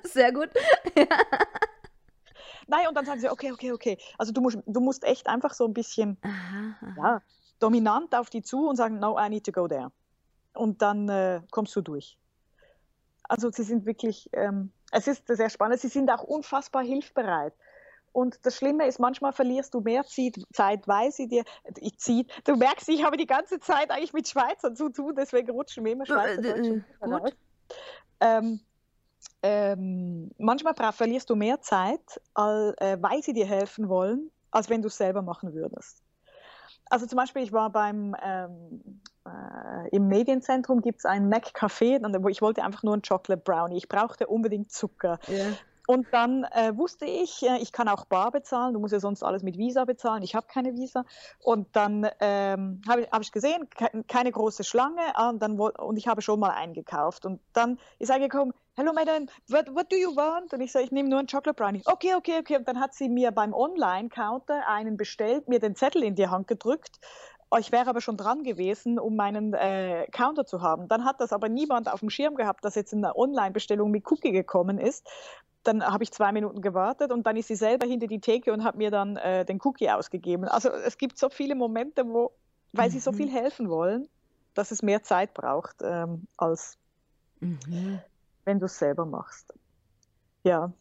Sehr 0.04 0.32
gut. 0.32 0.50
ja. 0.96 1.06
Nein, 2.68 2.88
und 2.88 2.96
dann 2.96 3.06
sagen 3.06 3.20
sie, 3.20 3.30
okay, 3.30 3.52
okay, 3.52 3.72
okay. 3.72 3.98
Also 4.18 4.32
du 4.32 4.40
musst, 4.40 4.58
du 4.66 4.80
musst 4.80 5.04
echt 5.04 5.28
einfach 5.28 5.54
so 5.54 5.64
ein 5.64 5.72
bisschen 5.72 6.18
aha, 6.22 6.74
aha. 6.80 6.94
Ja, 6.96 7.22
dominant 7.60 8.14
auf 8.14 8.28
die 8.28 8.42
zu 8.42 8.68
und 8.68 8.76
sagen, 8.76 8.98
no, 8.98 9.16
I 9.18 9.28
need 9.28 9.46
to 9.46 9.52
go 9.52 9.68
there. 9.68 9.92
Und 10.52 10.82
dann 10.82 11.08
äh, 11.08 11.42
kommst 11.50 11.76
du 11.76 11.80
durch. 11.80 12.18
Also 13.28 13.50
sie 13.50 13.62
sind 13.62 13.86
wirklich, 13.86 14.30
ähm, 14.32 14.72
es 14.92 15.06
ist 15.06 15.26
sehr 15.26 15.50
spannend, 15.50 15.80
sie 15.80 15.88
sind 15.88 16.10
auch 16.10 16.22
unfassbar 16.22 16.82
hilfbereit. 16.82 17.54
Und 18.12 18.46
das 18.46 18.56
Schlimme 18.56 18.86
ist, 18.86 18.98
manchmal 18.98 19.32
verlierst 19.32 19.74
du 19.74 19.80
mehr 19.80 20.02
Zeit, 20.52 20.88
weil 20.88 21.12
sie 21.12 21.28
dir, 21.28 21.44
ich 21.76 21.98
zieht, 21.98 22.32
du 22.44 22.56
merkst, 22.56 22.88
ich 22.88 23.04
habe 23.04 23.18
die 23.18 23.26
ganze 23.26 23.60
Zeit 23.60 23.90
eigentlich 23.90 24.14
mit 24.14 24.26
Schweizern 24.26 24.74
zu 24.74 24.88
tun, 24.88 25.14
deswegen 25.14 25.50
rutschen 25.50 25.82
mir 25.82 25.92
immer 25.92 26.06
Schweizerdeutsch 26.06 26.66
äh, 26.66 26.72
äh, 27.00 27.32
ähm, 28.20 28.60
ähm, 29.42 30.30
manchmal 30.38 30.74
verlierst 30.92 31.28
du 31.28 31.36
mehr 31.36 31.60
Zeit, 31.60 32.20
all, 32.32 32.74
äh, 32.78 32.96
weil 33.00 33.22
sie 33.22 33.34
dir 33.34 33.46
helfen 33.46 33.88
wollen, 33.90 34.30
als 34.50 34.70
wenn 34.70 34.80
du 34.80 34.88
es 34.88 34.96
selber 34.96 35.20
machen 35.20 35.52
würdest. 35.52 36.02
Also 36.88 37.06
zum 37.06 37.16
Beispiel, 37.16 37.42
ich 37.42 37.52
war 37.52 37.70
beim 37.70 38.16
ähm, 38.22 39.02
äh, 39.26 39.88
im 39.90 40.08
Medienzentrum 40.08 40.80
gibt 40.80 41.00
es 41.00 41.04
ein 41.04 41.28
Mac 41.28 41.52
Café, 41.54 42.00
wo 42.22 42.28
ich 42.28 42.42
wollte 42.42 42.62
einfach 42.62 42.82
nur 42.82 42.94
einen 42.94 43.02
Chocolate 43.02 43.42
Brownie. 43.42 43.76
Ich 43.76 43.88
brauchte 43.88 44.26
unbedingt 44.26 44.70
Zucker. 44.70 45.18
Yeah. 45.28 45.52
Und 45.86 46.08
dann 46.12 46.44
äh, 46.44 46.76
wusste 46.76 47.04
ich, 47.04 47.42
äh, 47.44 47.58
ich 47.58 47.72
kann 47.72 47.88
auch 47.88 48.04
bar 48.06 48.32
bezahlen, 48.32 48.74
du 48.74 48.80
musst 48.80 48.92
ja 48.92 49.00
sonst 49.00 49.22
alles 49.22 49.42
mit 49.42 49.56
Visa 49.56 49.84
bezahlen, 49.84 50.22
ich 50.22 50.34
habe 50.34 50.46
keine 50.48 50.74
Visa. 50.74 51.04
Und 51.38 51.74
dann 51.76 52.08
ähm, 52.20 52.80
habe 52.88 53.02
ich, 53.02 53.10
hab 53.10 53.22
ich, 53.22 53.32
gesehen, 53.32 53.68
ke 53.70 54.04
keine 54.08 54.32
große 54.32 54.64
Schlange 54.64 55.00
ah, 55.14 55.30
und, 55.30 55.40
dann, 55.40 55.58
und 55.58 55.96
ich 55.96 56.08
habe 56.08 56.22
schon 56.22 56.40
mal 56.40 56.50
eingekauft. 56.50 57.24
Und 57.24 57.40
dann 57.52 57.78
ist 57.98 58.10
er 58.10 58.18
gekommen, 58.18 58.52
hello 58.74 58.92
madam, 58.92 59.28
what, 59.48 59.74
what 59.74 59.90
do 59.90 59.96
you 59.96 60.14
want? 60.16 60.52
Und 60.52 60.60
ich 60.60 60.72
sage, 60.72 60.84
ich 60.84 60.92
nehme 60.92 61.08
nur 61.08 61.20
einen 61.20 61.28
Chocolate 61.28 61.54
Brownie. 61.54 61.82
Okay, 61.86 62.14
okay, 62.14 62.38
okay. 62.40 62.56
Und 62.56 62.66
dann 62.66 62.80
hat 62.80 62.94
sie 62.94 63.08
mir 63.08 63.30
beim 63.30 63.54
Online-Counter 63.54 64.66
einen 64.68 64.96
bestellt, 64.96 65.48
mir 65.48 65.60
den 65.60 65.76
Zettel 65.76 66.02
in 66.02 66.16
die 66.16 66.28
Hand 66.28 66.48
gedrückt. 66.48 66.98
Ich 67.58 67.72
wäre 67.72 67.88
aber 67.88 68.00
schon 68.00 68.16
dran 68.16 68.42
gewesen, 68.42 68.98
um 68.98 69.16
meinen 69.16 69.54
äh, 69.54 70.06
Counter 70.12 70.44
zu 70.44 70.62
haben. 70.62 70.88
Dann 70.88 71.04
hat 71.04 71.20
das 71.20 71.32
aber 71.32 71.48
niemand 71.48 71.90
auf 71.90 72.00
dem 72.00 72.10
Schirm 72.10 72.34
gehabt, 72.34 72.64
dass 72.64 72.74
jetzt 72.74 72.92
eine 72.92 73.16
Online-Bestellung 73.16 73.90
mit 73.90 74.10
Cookie 74.10 74.32
gekommen 74.32 74.78
ist 74.78 75.06
dann 75.66 75.84
habe 75.84 76.04
ich 76.04 76.12
zwei 76.12 76.32
Minuten 76.32 76.62
gewartet 76.62 77.10
und 77.12 77.26
dann 77.26 77.36
ist 77.36 77.48
sie 77.48 77.56
selber 77.56 77.86
hinter 77.86 78.06
die 78.06 78.20
Theke 78.20 78.52
und 78.52 78.64
hat 78.64 78.76
mir 78.76 78.90
dann 78.90 79.16
äh, 79.16 79.44
den 79.44 79.60
Cookie 79.64 79.90
ausgegeben. 79.90 80.44
Also 80.44 80.70
es 80.70 80.96
gibt 80.98 81.18
so 81.18 81.28
viele 81.28 81.54
Momente, 81.54 82.06
wo, 82.06 82.32
weil 82.72 82.88
mhm. 82.88 82.92
sie 82.92 83.00
so 83.00 83.12
viel 83.12 83.26
mhm. 83.26 83.32
helfen 83.32 83.68
wollen, 83.68 84.08
dass 84.54 84.70
es 84.70 84.82
mehr 84.82 85.02
Zeit 85.02 85.34
braucht, 85.34 85.76
ähm, 85.82 86.26
als 86.36 86.78
mhm. 87.40 88.00
wenn 88.44 88.60
du 88.60 88.66
es 88.66 88.78
selber 88.78 89.04
machst. 89.04 89.52
Ja. 90.44 90.72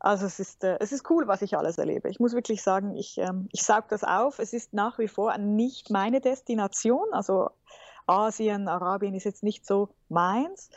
Also 0.00 0.24
es 0.24 0.40
ist, 0.40 0.64
äh, 0.64 0.78
es 0.80 0.92
ist 0.92 1.08
cool, 1.10 1.28
was 1.28 1.42
ich 1.42 1.56
alles 1.56 1.76
erlebe. 1.76 2.08
Ich 2.08 2.18
muss 2.18 2.32
wirklich 2.32 2.62
sagen, 2.62 2.96
ich, 2.96 3.18
ähm, 3.18 3.48
ich 3.52 3.62
saug 3.62 3.88
das 3.88 4.02
auf. 4.02 4.38
Es 4.38 4.54
ist 4.54 4.72
nach 4.72 4.98
wie 4.98 5.08
vor 5.08 5.36
nicht 5.36 5.90
meine 5.90 6.20
Destination. 6.20 7.06
Also 7.12 7.50
Asien, 8.06 8.66
Arabien 8.66 9.14
ist 9.14 9.24
jetzt 9.24 9.42
nicht 9.42 9.66
so 9.66 9.90
meins. 10.08 10.70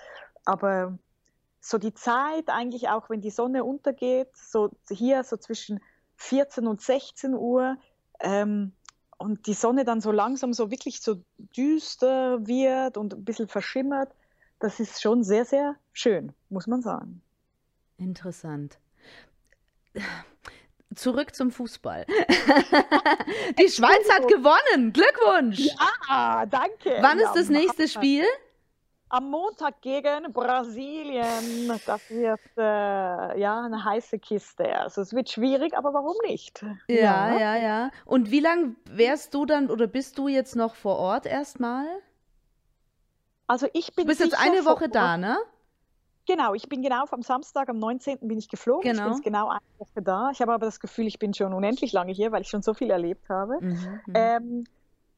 Aber 0.44 0.98
so 1.62 1.78
die 1.78 1.94
Zeit, 1.94 2.50
eigentlich 2.50 2.90
auch 2.90 3.10
wenn 3.10 3.22
die 3.22 3.30
Sonne 3.30 3.64
untergeht, 3.64 4.30
so 4.36 4.70
hier 4.90 5.24
so 5.24 5.38
zwischen 5.38 5.80
14 6.18 6.68
und 6.68 6.82
16 6.82 7.34
Uhr 7.34 7.78
ähm, 8.20 8.74
und 9.18 9.48
die 9.48 9.54
Sonne 9.54 9.86
dann 9.86 10.02
so 10.02 10.12
langsam 10.12 10.52
so 10.52 10.70
wirklich 10.70 11.02
so 11.02 11.22
düster 11.56 12.46
wird 12.46 12.98
und 12.98 13.14
ein 13.14 13.24
bisschen 13.24 13.48
verschimmert, 13.48 14.14
das 14.60 14.82
ist 14.82 15.02
schon 15.02 15.24
sehr, 15.24 15.46
sehr 15.46 15.76
schön, 15.94 16.34
muss 16.50 16.68
man 16.68 16.82
sagen. 16.82 17.22
Interessant. 17.96 18.78
Zurück 20.96 21.34
zum 21.34 21.52
Fußball. 21.52 22.06
die 23.60 23.70
Schweiz 23.70 24.10
hat 24.12 24.28
gewonnen. 24.28 24.94
Glückwunsch. 24.94 25.60
Ja, 25.60 26.46
danke. 26.46 26.98
Wann 27.02 27.20
ist 27.20 27.34
das 27.34 27.50
nächste 27.50 27.88
Spiel? 27.88 28.26
am 29.14 29.30
Montag 29.30 29.80
gegen 29.82 30.34
Brasilien. 30.34 31.80
Das 31.86 32.10
wird 32.10 32.40
äh, 32.58 33.40
ja 33.40 33.62
eine 33.62 33.86
heiße 33.86 34.18
Kiste. 34.18 34.76
Also 34.80 35.02
es 35.02 35.14
wird 35.14 35.30
schwierig, 35.30 35.78
aber 35.78 35.94
warum 35.94 36.16
nicht? 36.28 36.66
Ja, 36.88 37.32
ja, 37.32 37.38
ja. 37.38 37.56
ja. 37.56 37.92
Und 38.06 38.32
wie 38.32 38.40
lange 38.40 38.76
wärst 38.86 39.36
du 39.36 39.46
dann 39.46 39.70
oder 39.70 39.86
bist 39.86 40.18
du 40.18 40.28
jetzt 40.28 40.56
noch 40.56 40.74
vor 40.74 40.98
Ort 40.98 41.28
erstmal? 41.28 41.86
Also 43.46 43.68
ich 43.74 43.94
bin. 43.94 44.06
Du 44.06 44.10
bist 44.10 44.20
jetzt 44.20 44.40
eine 44.40 44.66
Woche 44.66 44.90
da, 44.90 45.18
ne? 45.18 45.38
Genau, 46.26 46.54
ich 46.54 46.70
bin 46.70 46.82
genau 46.82 47.04
am 47.12 47.22
Samstag, 47.22 47.70
am 47.70 47.80
19. 47.80 48.20
bin 48.22 48.38
ich 48.38 48.48
geflogen. 48.48 48.92
Genau. 48.92 49.16
Ich 49.16 49.22
bin 49.22 49.24
genau. 49.24 49.48
genau 49.48 49.50
eine 49.50 49.80
Woche 49.80 50.02
da. 50.02 50.30
Ich 50.32 50.42
habe 50.42 50.54
aber 50.54 50.66
das 50.66 50.80
Gefühl, 50.80 51.08
ich 51.08 51.20
bin 51.20 51.34
schon 51.34 51.54
unendlich 51.54 51.92
lange 51.92 52.14
hier, 52.14 52.32
weil 52.32 52.42
ich 52.42 52.50
schon 52.50 52.62
so 52.62 52.74
viel 52.74 52.90
erlebt 52.90 53.30
habe. 53.30 53.58
Mhm, 53.60 54.00
mhm. 54.06 54.14
ähm, 54.14 54.64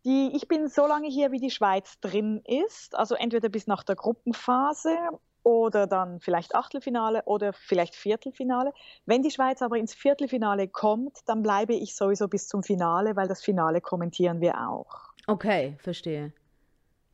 die, 0.05 0.31
ich 0.35 0.47
bin 0.47 0.67
so 0.67 0.85
lange 0.85 1.07
hier, 1.07 1.31
wie 1.31 1.39
die 1.39 1.49
Schweiz 1.49 1.99
drin 1.99 2.41
ist, 2.45 2.95
also 2.95 3.15
entweder 3.15 3.49
bis 3.49 3.65
nach 3.65 3.83
der 3.83 3.95
Gruppenphase 3.95 4.95
oder 5.41 5.87
dann 5.87 6.19
vielleicht 6.19 6.55
Achtelfinale 6.55 7.23
oder 7.25 7.53
vielleicht 7.53 7.95
Viertelfinale. 7.95 8.73
Wenn 9.05 9.21
die 9.21 9.31
Schweiz 9.31 9.61
aber 9.61 9.77
ins 9.77 9.93
Viertelfinale 9.93 10.67
kommt, 10.67 11.19
dann 11.27 11.43
bleibe 11.43 11.73
ich 11.73 11.95
sowieso 11.95 12.27
bis 12.27 12.47
zum 12.47 12.63
Finale, 12.63 13.15
weil 13.15 13.27
das 13.27 13.43
Finale 13.43 13.81
kommentieren 13.81 14.41
wir 14.41 14.69
auch. 14.69 15.13
Okay, 15.27 15.75
verstehe. 15.79 16.33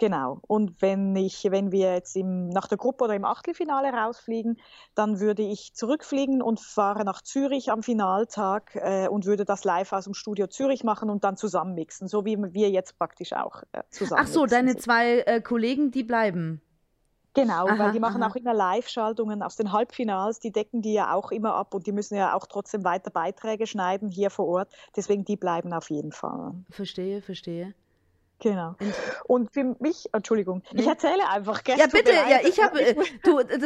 Genau. 0.01 0.39
Und 0.47 0.81
wenn 0.81 1.15
ich, 1.15 1.43
wenn 1.51 1.71
wir 1.71 1.93
jetzt 1.93 2.15
im, 2.15 2.49
nach 2.49 2.67
der 2.67 2.79
Gruppe 2.79 3.03
oder 3.03 3.13
im 3.13 3.23
Achtelfinale 3.23 3.89
rausfliegen, 3.93 4.59
dann 4.95 5.19
würde 5.19 5.43
ich 5.43 5.75
zurückfliegen 5.75 6.41
und 6.41 6.59
fahre 6.59 7.05
nach 7.05 7.21
Zürich 7.21 7.69
am 7.71 7.83
Finaltag 7.83 8.71
äh, 8.73 9.07
und 9.07 9.27
würde 9.27 9.45
das 9.45 9.63
live 9.63 9.93
aus 9.93 10.05
dem 10.05 10.15
Studio 10.15 10.47
Zürich 10.47 10.83
machen 10.83 11.11
und 11.11 11.23
dann 11.23 11.37
zusammenmixen, 11.37 12.07
so 12.07 12.25
wie 12.25 12.35
wir 12.35 12.71
jetzt 12.71 12.97
praktisch 12.97 13.33
auch 13.33 13.61
äh, 13.73 13.83
zusammen. 13.91 14.23
Ach 14.25 14.27
so, 14.27 14.47
deine 14.47 14.75
zwei 14.75 15.19
äh, 15.19 15.39
Kollegen, 15.39 15.91
die 15.91 16.03
bleiben. 16.03 16.63
Genau, 17.35 17.67
aha, 17.67 17.77
weil 17.77 17.91
die 17.91 17.99
machen 17.99 18.23
aha. 18.23 18.31
auch 18.31 18.35
immer 18.35 18.55
Live-Schaltungen 18.55 19.43
aus 19.43 19.55
den 19.55 19.71
Halbfinals, 19.71 20.39
die 20.39 20.51
decken 20.51 20.81
die 20.81 20.93
ja 20.93 21.13
auch 21.13 21.29
immer 21.29 21.53
ab 21.53 21.75
und 21.75 21.85
die 21.85 21.91
müssen 21.91 22.15
ja 22.15 22.35
auch 22.35 22.47
trotzdem 22.47 22.83
weiter 22.83 23.11
Beiträge 23.11 23.67
schneiden 23.67 24.09
hier 24.09 24.31
vor 24.31 24.47
Ort. 24.47 24.73
Deswegen 24.95 25.25
die 25.25 25.37
bleiben 25.37 25.73
auf 25.73 25.91
jeden 25.91 26.11
Fall. 26.11 26.55
Verstehe, 26.71 27.21
verstehe. 27.21 27.75
Genau. 28.41 28.75
Und 29.25 29.53
für 29.53 29.75
mich, 29.79 30.09
Entschuldigung, 30.13 30.63
ich 30.73 30.87
erzähle 30.87 31.29
einfach 31.29 31.63
gerne. 31.63 31.81
Ja, 31.81 31.87
bitte, 31.87 32.11
ja, 32.11 32.39
ich 32.43 32.59
habe, 32.59 32.81
äh, 32.81 32.95
du, 33.23 33.43
das, 33.43 33.59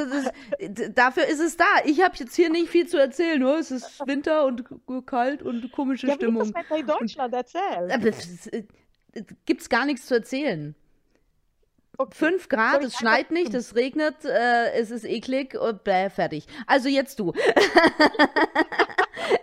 das, 0.59 0.93
dafür 0.93 1.25
ist 1.27 1.39
es 1.39 1.55
da. 1.55 1.65
Ich 1.85 2.03
habe 2.03 2.13
jetzt 2.17 2.35
hier 2.35 2.49
nicht 2.49 2.69
viel 2.69 2.85
zu 2.85 2.97
erzählen, 2.97 3.39
nur 3.39 3.57
es 3.57 3.71
ist 3.71 4.05
Winter 4.05 4.43
und 4.45 4.65
kalt 5.05 5.41
und 5.41 5.71
komische 5.71 6.07
ja, 6.07 6.15
Stimmung. 6.15 6.53
Ja, 6.53 6.75
wie 6.75 6.79
in 6.81 6.87
Deutschland 6.87 7.33
erzählen? 7.33 8.13
Gibt 9.45 9.61
es 9.61 9.69
gar 9.69 9.85
nichts 9.85 10.07
zu 10.07 10.15
erzählen. 10.15 10.75
Okay. 11.97 12.13
Fünf 12.13 12.49
Grad, 12.49 12.83
es 12.83 12.95
schneit 12.95 13.31
nicht, 13.31 13.53
es 13.53 13.75
regnet, 13.75 14.25
äh, 14.25 14.73
es 14.73 14.91
ist 14.91 15.05
eklig 15.05 15.57
und 15.57 15.85
bäh, 15.85 16.09
fertig. 16.09 16.45
Also 16.67 16.89
jetzt 16.89 17.19
du. 17.19 17.31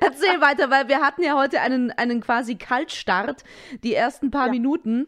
Erzähl 0.01 0.41
weiter, 0.43 0.69
weil 0.69 0.89
wir 0.89 1.01
hatten 1.01 1.23
ja 1.23 1.35
heute 1.35 1.63
einen, 1.63 1.91
einen 1.93 2.21
quasi 2.21 2.57
Kaltstart, 2.57 3.45
die 3.83 3.95
ersten 3.95 4.31
paar 4.31 4.47
ja. 4.47 4.53
Minuten 4.53 5.07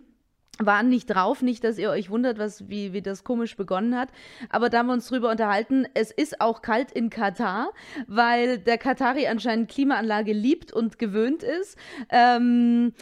waren 0.59 0.89
nicht 0.89 1.07
drauf, 1.07 1.43
nicht, 1.43 1.65
dass 1.65 1.79
ihr 1.79 1.91
euch 1.91 2.11
wundert, 2.11 2.39
was, 2.39 2.69
wie, 2.69 2.93
wie 2.93 3.03
das 3.03 3.25
komisch 3.25 3.57
begonnen 3.57 3.97
hat. 3.97 4.09
Aber 4.51 4.69
da 4.69 4.79
haben 4.79 4.87
wir 4.87 4.93
uns 4.93 5.09
drüber 5.09 5.31
unterhalten, 5.31 5.87
es 5.95 6.11
ist 6.11 6.41
auch 6.41 6.63
kalt 6.63 6.93
in 6.93 7.11
Katar, 7.11 7.73
weil 8.07 8.59
der 8.59 8.79
Katari 8.79 9.27
anscheinend 9.27 9.71
Klimaanlage 9.71 10.33
liebt 10.33 10.73
und 10.73 10.99
gewöhnt 10.99 11.43
ist. 11.43 11.77
Ähm, 12.11 12.93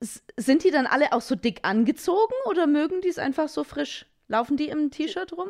sind 0.00 0.64
die 0.64 0.70
dann 0.70 0.86
alle 0.86 1.12
auch 1.12 1.20
so 1.20 1.34
dick 1.34 1.60
angezogen 1.62 2.34
oder 2.48 2.66
mögen 2.66 3.00
die 3.02 3.08
es 3.08 3.18
einfach 3.18 3.48
so 3.48 3.64
frisch? 3.64 4.06
Laufen 4.28 4.56
die 4.56 4.68
im 4.68 4.90
T-Shirt 4.90 5.32
rum? 5.36 5.48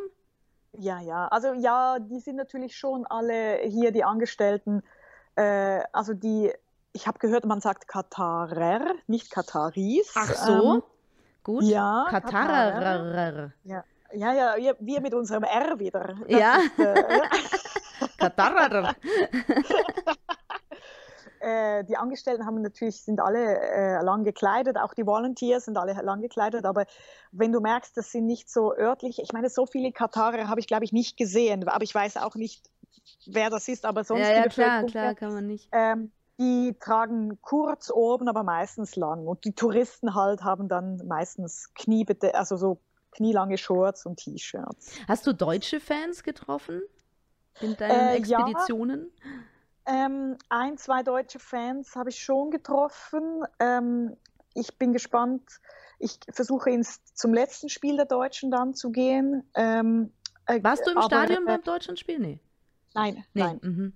Ja, 0.79 1.01
ja. 1.01 1.29
Also 1.29 1.53
ja, 1.53 1.99
die 1.99 2.21
sind 2.21 2.37
natürlich 2.37 2.77
schon 2.77 3.07
alle 3.07 3.59
hier, 3.65 3.93
die 3.93 4.05
Angestellten, 4.05 4.83
äh, 5.37 5.81
also 5.93 6.15
die, 6.15 6.53
ich 6.93 7.07
habe 7.07 7.19
gehört, 7.19 7.45
man 7.45 7.61
sagt 7.61 7.89
Katarer, 7.89 8.95
nicht 9.07 9.31
Kataris. 9.31 10.13
Ach 10.15 10.35
so. 10.35 10.75
Ähm, 10.75 10.83
Gut. 11.43 11.65
Ja. 11.65 12.07
Katarer. 12.11 13.53
Ja. 13.65 13.85
Ja, 14.13 14.57
ja, 14.57 14.75
wir 14.81 15.01
mit 15.01 15.15
unserem 15.15 15.45
R 15.45 15.79
wieder. 15.79 16.17
Das 16.27 16.29
ja. 16.29 16.57
Ist, 16.57 16.79
äh, 16.79 18.09
Katarer. 18.19 18.97
äh, 21.41 21.85
die 21.85 21.97
Angestellten 21.97 22.45
haben 22.45 22.61
natürlich, 22.61 23.03
sind 23.03 23.21
alle 23.21 23.61
äh, 23.61 24.03
lang 24.03 24.25
gekleidet, 24.25 24.77
auch 24.79 24.95
die 24.95 25.07
Volunteers 25.07 25.67
sind 25.67 25.77
alle 25.77 25.93
lang 25.93 26.21
gekleidet, 26.21 26.65
aber 26.65 26.87
wenn 27.31 27.53
du 27.53 27.61
merkst, 27.61 27.97
das 27.97 28.11
sind 28.11 28.27
nicht 28.27 28.51
so 28.51 28.75
örtlich, 28.75 29.21
ich 29.23 29.33
meine, 29.33 29.49
so 29.49 29.67
viele 29.67 29.93
Katarer 29.93 30.49
habe 30.49 30.61
ich, 30.61 30.67
glaube 30.67 30.85
ich, 30.85 30.93
nicht 30.93 31.17
gesehen, 31.17 31.69
aber 31.69 31.85
ich 31.85 31.95
weiß 31.95 32.17
auch 32.17 32.35
nicht, 32.35 32.69
wer 33.27 33.51
das 33.51 33.69
ist, 33.69 33.85
aber 33.85 34.05
sonst 34.05 34.23
ja, 34.23 34.35
ja, 34.35 34.49
klar, 34.49 34.85
klar, 34.85 35.15
kann 35.15 35.33
man 35.33 35.47
nicht. 35.47 35.69
Ähm, 35.73 36.13
die 36.41 36.75
tragen 36.81 37.41
kurz 37.43 37.91
oben, 37.91 38.29
aber 38.29 38.43
meistens 38.43 38.97
lang. 38.97 39.27
Und 39.27 39.45
die 39.45 39.53
Touristen 39.53 40.15
halt 40.15 40.43
haben 40.43 40.69
dann 40.69 41.07
meistens 41.07 41.73
Kniebete, 41.75 42.35
also 42.35 42.57
so 42.57 42.81
knielange 43.13 43.59
Shorts 43.59 44.07
und 44.07 44.17
T-Shirts. 44.17 44.93
Hast 45.07 45.27
du 45.27 45.35
deutsche 45.35 45.81
Fans 45.81 46.23
getroffen 46.23 46.81
in 47.61 47.77
deinen 47.77 48.09
äh, 48.09 48.17
Expeditionen? 48.17 49.11
Ja, 49.87 50.07
ähm, 50.07 50.37
ein, 50.49 50.79
zwei 50.79 51.03
deutsche 51.03 51.39
Fans 51.39 51.95
habe 51.95 52.09
ich 52.09 52.23
schon 52.23 52.51
getroffen. 52.51 53.45
Ähm, 53.59 54.17
ich 54.55 54.79
bin 54.79 54.93
gespannt. 54.93 55.43
Ich 55.99 56.19
versuche 56.31 56.71
ins, 56.71 57.03
zum 57.13 57.35
letzten 57.35 57.69
Spiel 57.69 57.97
der 57.97 58.07
Deutschen 58.07 58.51
dann 58.51 58.75
zu 58.75 58.91
gehen. 58.91 59.45
Ähm, 59.55 60.13
äh, 60.47 60.63
Warst 60.63 60.87
du 60.87 60.93
im 60.93 60.97
aber, 60.97 61.07
Stadion 61.07 61.45
beim 61.45 61.63
deutschen 61.63 61.99
Spiel? 61.99 62.19
Nee. 62.19 62.41
Nein, 62.95 63.25
nee. 63.35 63.43
nein. 63.43 63.61
Mhm. 63.63 63.93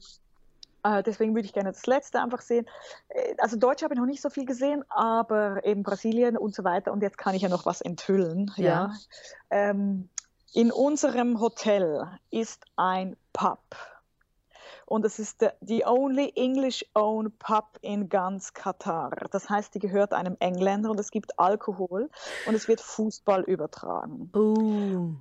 Äh, 0.85 1.03
deswegen 1.03 1.35
würde 1.35 1.47
ich 1.47 1.53
gerne 1.53 1.73
das 1.73 1.87
letzte 1.87 2.21
einfach 2.21 2.43
sehen. 2.43 2.67
Äh, 3.09 3.35
also 3.38 3.57
Deutsch 3.57 3.83
habe 3.83 3.95
ich 3.95 4.00
noch 4.00 4.07
nicht 4.07 4.21
so 4.21 4.31
viel 4.31 4.45
gesehen, 4.45 4.85
aber 4.91 5.64
eben 5.64 5.83
Brasilien 5.83 6.37
und 6.37 6.55
so 6.55 6.62
weiter. 6.62 6.93
Und 6.93 7.03
jetzt 7.03 7.19
kann 7.19 7.35
ich 7.35 7.43
ja 7.43 7.49
noch 7.49 7.67
was 7.67 7.81
enthüllen. 7.81 8.53
Ja. 8.57 8.64
ja. 8.64 8.95
Ähm, 9.50 10.11
In 10.53 10.71
unserem 10.71 11.41
Hotel 11.41 12.07
ist 12.31 12.64
ein 12.76 13.17
Pub. 13.33 13.61
Und 14.87 15.07
es 15.07 15.19
ist 15.19 15.45
die 15.62 15.87
only 15.87 16.33
English-owned 16.37 17.38
Pub 17.38 17.79
in 17.81 18.11
ganz 18.11 18.53
Katar. 18.53 19.17
Das 19.31 19.49
heißt, 19.49 19.75
die 19.75 19.79
gehört 19.79 20.12
einem 20.12 20.37
Engländer 20.41 20.91
und 20.91 21.00
es 21.00 21.11
gibt 21.11 21.38
Alkohol 21.38 22.11
und 22.47 22.55
es 22.55 22.69
wird 22.69 22.83
Fußball 22.83 23.45
übertragen. 23.45 24.31
Oh. 24.35 25.14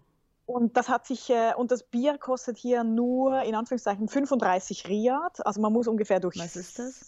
Und 0.46 0.76
das 0.76 0.90
hat 0.90 1.06
sich, 1.06 1.30
äh, 1.30 1.54
und 1.56 1.72
das 1.72 1.84
Bier 1.84 2.18
kostet 2.18 2.58
hier 2.58 2.84
nur 2.84 3.44
in 3.44 3.56
Anführungszeichen 3.56 4.10
35 4.10 4.88
Riad. 4.90 5.46
Also 5.46 5.62
man 5.62 5.72
muss 5.72 5.88
ungefähr 5.88 6.20
durch 6.20 6.36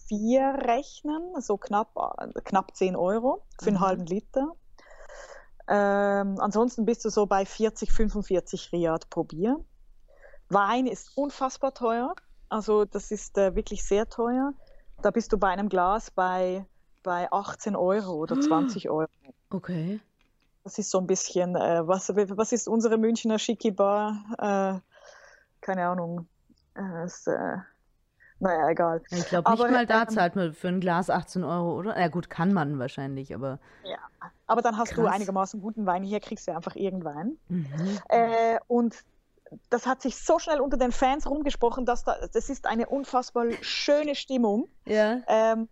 vier 0.07 0.41
rechnen, 0.61 1.21
so 1.41 1.57
knapp, 1.57 1.91
äh, 2.17 2.41
knapp 2.41 2.75
10 2.75 2.95
Euro 2.95 3.43
für 3.59 3.67
einen 3.67 3.77
mhm. 3.77 3.81
halben 3.81 4.05
Liter. 4.05 4.55
Ähm, 5.67 6.37
ansonsten 6.39 6.85
bist 6.85 7.03
du 7.03 7.09
so 7.09 7.25
bei 7.25 7.45
40, 7.45 7.91
45 7.91 8.71
Riad 8.71 9.09
pro 9.09 9.25
Bier. 9.25 9.59
Wein 10.47 10.87
ist 10.87 11.17
unfassbar 11.17 11.73
teuer. 11.73 12.15
Also 12.47 12.85
das 12.85 13.11
ist 13.11 13.37
äh, 13.37 13.55
wirklich 13.55 13.83
sehr 13.83 14.07
teuer. 14.07 14.53
Da 15.01 15.11
bist 15.11 15.33
du 15.33 15.37
bei 15.37 15.49
einem 15.49 15.67
Glas 15.67 16.09
bei, 16.09 16.65
bei 17.03 17.29
18 17.31 17.75
Euro 17.75 18.13
oder 18.13 18.39
20 18.39 18.89
Euro. 18.89 19.09
Okay. 19.49 19.99
Das 20.65 20.79
ist 20.79 20.89
so 20.89 20.97
ein 20.97 21.05
bisschen, 21.05 21.55
äh, 21.55 21.87
was, 21.87 22.09
was 22.09 22.51
ist 22.51 22.67
unsere 22.67 22.97
Münchner 22.97 23.37
Schicki 23.37 23.69
Bar? 23.69 24.25
Äh, 24.39 24.79
keine 25.61 25.85
Ahnung. 25.85 26.27
Äh, 26.75 27.05
ist, 27.05 27.27
äh, 27.27 27.57
naja, 28.39 28.69
egal. 28.69 29.03
Ich 29.11 29.27
glaube 29.27 29.51
nicht 29.51 29.61
aber, 29.61 29.71
mal 29.71 29.85
da 29.85 30.01
ähm, 30.01 30.09
zahlt 30.09 30.35
man 30.35 30.53
für 30.53 30.69
ein 30.69 30.79
Glas 30.79 31.11
18 31.11 31.43
Euro, 31.43 31.77
oder? 31.77 31.99
Ja 31.99 32.07
gut, 32.07 32.31
kann 32.31 32.51
man 32.51 32.79
wahrscheinlich, 32.79 33.35
aber. 33.35 33.59
Ja, 33.83 33.99
aber 34.47 34.63
dann 34.63 34.75
hast 34.75 34.89
Krass. 34.89 35.05
du 35.05 35.05
einigermaßen 35.05 35.61
guten 35.61 35.85
Wein. 35.85 36.01
Hier 36.01 36.19
kriegst 36.19 36.47
du 36.47 36.55
einfach 36.55 36.75
irgendwann. 36.75 37.37
Mhm. 37.47 37.99
Äh, 38.09 38.57
und 38.65 38.95
das 39.69 39.85
hat 39.85 40.01
sich 40.01 40.17
so 40.17 40.39
schnell 40.39 40.61
unter 40.61 40.77
den 40.77 40.91
Fans 40.91 41.29
rumgesprochen, 41.29 41.85
dass 41.85 42.05
da, 42.05 42.17
das 42.33 42.49
ist 42.49 42.65
eine 42.65 42.87
unfassbar 42.87 43.45
schöne 43.61 44.15
Stimmung. 44.15 44.67
Ja. 44.85 45.21
Ähm, 45.27 45.69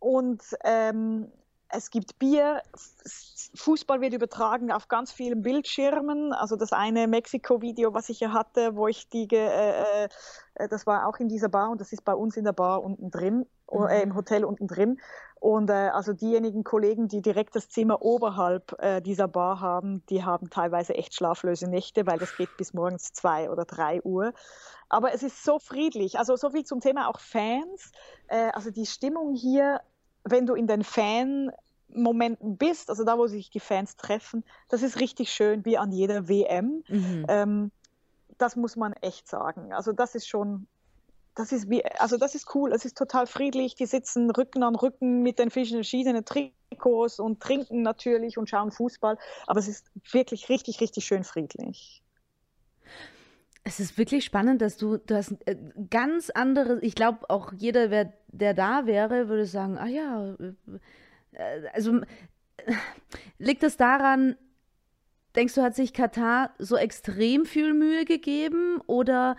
und 0.00 0.42
ähm, 0.64 1.32
es 1.68 1.90
gibt 1.90 2.18
Bier, 2.18 2.62
Fußball 3.54 4.00
wird 4.00 4.14
übertragen 4.14 4.70
auf 4.70 4.88
ganz 4.88 5.12
vielen 5.12 5.42
Bildschirmen. 5.42 6.32
Also 6.32 6.56
das 6.56 6.72
eine 6.72 7.06
Mexiko-Video, 7.08 7.94
was 7.94 8.08
ich 8.08 8.18
hier 8.18 8.32
hatte, 8.32 8.76
wo 8.76 8.88
ich 8.88 9.08
die, 9.08 9.28
äh, 9.30 10.04
äh, 10.54 10.68
das 10.68 10.86
war 10.86 11.06
auch 11.06 11.18
in 11.18 11.28
dieser 11.28 11.48
Bar 11.48 11.70
und 11.70 11.80
das 11.80 11.92
ist 11.92 12.04
bei 12.04 12.14
uns 12.14 12.36
in 12.36 12.44
der 12.44 12.52
Bar 12.52 12.82
unten 12.82 13.10
drin, 13.10 13.46
mhm. 13.72 13.86
äh, 13.86 14.02
im 14.02 14.14
Hotel 14.14 14.44
unten 14.44 14.66
drin. 14.66 15.00
Und 15.40 15.68
äh, 15.68 15.90
also 15.92 16.14
diejenigen 16.14 16.64
Kollegen, 16.64 17.08
die 17.08 17.20
direkt 17.20 17.54
das 17.54 17.68
Zimmer 17.68 18.00
oberhalb 18.02 18.74
äh, 18.80 19.02
dieser 19.02 19.28
Bar 19.28 19.60
haben, 19.60 20.02
die 20.08 20.24
haben 20.24 20.48
teilweise 20.48 20.94
echt 20.94 21.14
schlaflose 21.14 21.68
Nächte, 21.68 22.06
weil 22.06 22.18
das 22.18 22.36
geht 22.36 22.56
bis 22.56 22.72
morgens 22.72 23.12
zwei 23.12 23.50
oder 23.50 23.64
drei 23.64 24.00
Uhr. 24.02 24.32
Aber 24.88 25.12
es 25.12 25.22
ist 25.22 25.44
so 25.44 25.58
friedlich. 25.58 26.18
Also 26.18 26.36
so 26.36 26.50
viel 26.50 26.64
zum 26.64 26.80
Thema 26.80 27.08
auch 27.08 27.20
Fans. 27.20 27.92
Äh, 28.28 28.52
also 28.52 28.70
die 28.70 28.86
Stimmung 28.86 29.34
hier 29.34 29.80
wenn 30.24 30.46
du 30.46 30.54
in 30.54 30.66
den 30.66 30.82
Fan-Momenten 30.82 32.56
bist, 32.56 32.90
also 32.90 33.04
da, 33.04 33.18
wo 33.18 33.26
sich 33.26 33.50
die 33.50 33.60
Fans 33.60 33.96
treffen, 33.96 34.44
das 34.68 34.82
ist 34.82 35.00
richtig 35.00 35.30
schön, 35.30 35.64
wie 35.64 35.78
an 35.78 35.92
jeder 35.92 36.28
WM. 36.28 36.82
Mhm. 36.88 37.26
Ähm, 37.28 37.70
das 38.38 38.56
muss 38.56 38.76
man 38.76 38.94
echt 38.94 39.28
sagen. 39.28 39.72
Also 39.72 39.92
das 39.92 40.14
ist 40.14 40.26
schon, 40.26 40.66
das 41.34 41.52
ist 41.52 41.70
wie, 41.70 41.84
also 41.84 42.16
das 42.16 42.34
ist 42.34 42.54
cool, 42.54 42.72
es 42.72 42.84
ist 42.84 42.96
total 42.96 43.26
friedlich. 43.26 43.74
Die 43.74 43.86
sitzen 43.86 44.30
Rücken 44.30 44.62
an 44.62 44.74
Rücken 44.74 45.22
mit 45.22 45.38
den 45.38 45.50
verschiedenen 45.50 46.24
Trikots 46.24 47.20
und 47.20 47.40
trinken 47.40 47.82
natürlich 47.82 48.38
und 48.38 48.48
schauen 48.48 48.70
Fußball. 48.70 49.18
Aber 49.46 49.60
es 49.60 49.68
ist 49.68 49.90
wirklich 50.10 50.48
richtig, 50.48 50.80
richtig 50.80 51.04
schön 51.04 51.24
friedlich. 51.24 52.03
Es 53.64 53.80
ist 53.80 53.96
wirklich 53.96 54.24
spannend, 54.24 54.60
dass 54.60 54.76
du, 54.76 54.98
du 54.98 55.16
hast 55.16 55.32
äh, 55.46 55.56
ganz 55.90 56.30
andere, 56.30 56.80
ich 56.80 56.94
glaube 56.94 57.28
auch 57.30 57.52
jeder, 57.54 57.90
wer, 57.90 58.12
der 58.28 58.52
da 58.52 58.86
wäre, 58.86 59.28
würde 59.28 59.46
sagen, 59.46 59.78
ah 59.78 59.86
ja, 59.86 60.34
äh, 61.32 61.68
also 61.72 62.02
liegt 63.38 63.62
es 63.62 63.78
daran, 63.78 64.36
denkst 65.34 65.54
du, 65.54 65.62
hat 65.62 65.74
sich 65.74 65.92
Katar 65.92 66.54
so 66.58 66.76
extrem 66.76 67.46
viel 67.46 67.72
Mühe 67.72 68.04
gegeben 68.04 68.80
oder, 68.86 69.36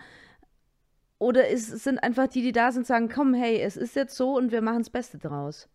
oder 1.18 1.48
ist, 1.48 1.68
sind 1.68 1.98
einfach 1.98 2.26
die, 2.26 2.42
die 2.42 2.52
da 2.52 2.72
sind, 2.72 2.86
sagen, 2.86 3.08
komm, 3.08 3.32
hey, 3.32 3.60
es 3.60 3.76
ist 3.76 3.96
jetzt 3.96 4.16
so 4.16 4.36
und 4.36 4.50
wir 4.50 4.60
machen 4.60 4.80
das 4.80 4.90
Beste 4.90 5.18
draus? 5.18 5.68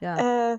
Ja. 0.00 0.54
Äh, 0.54 0.58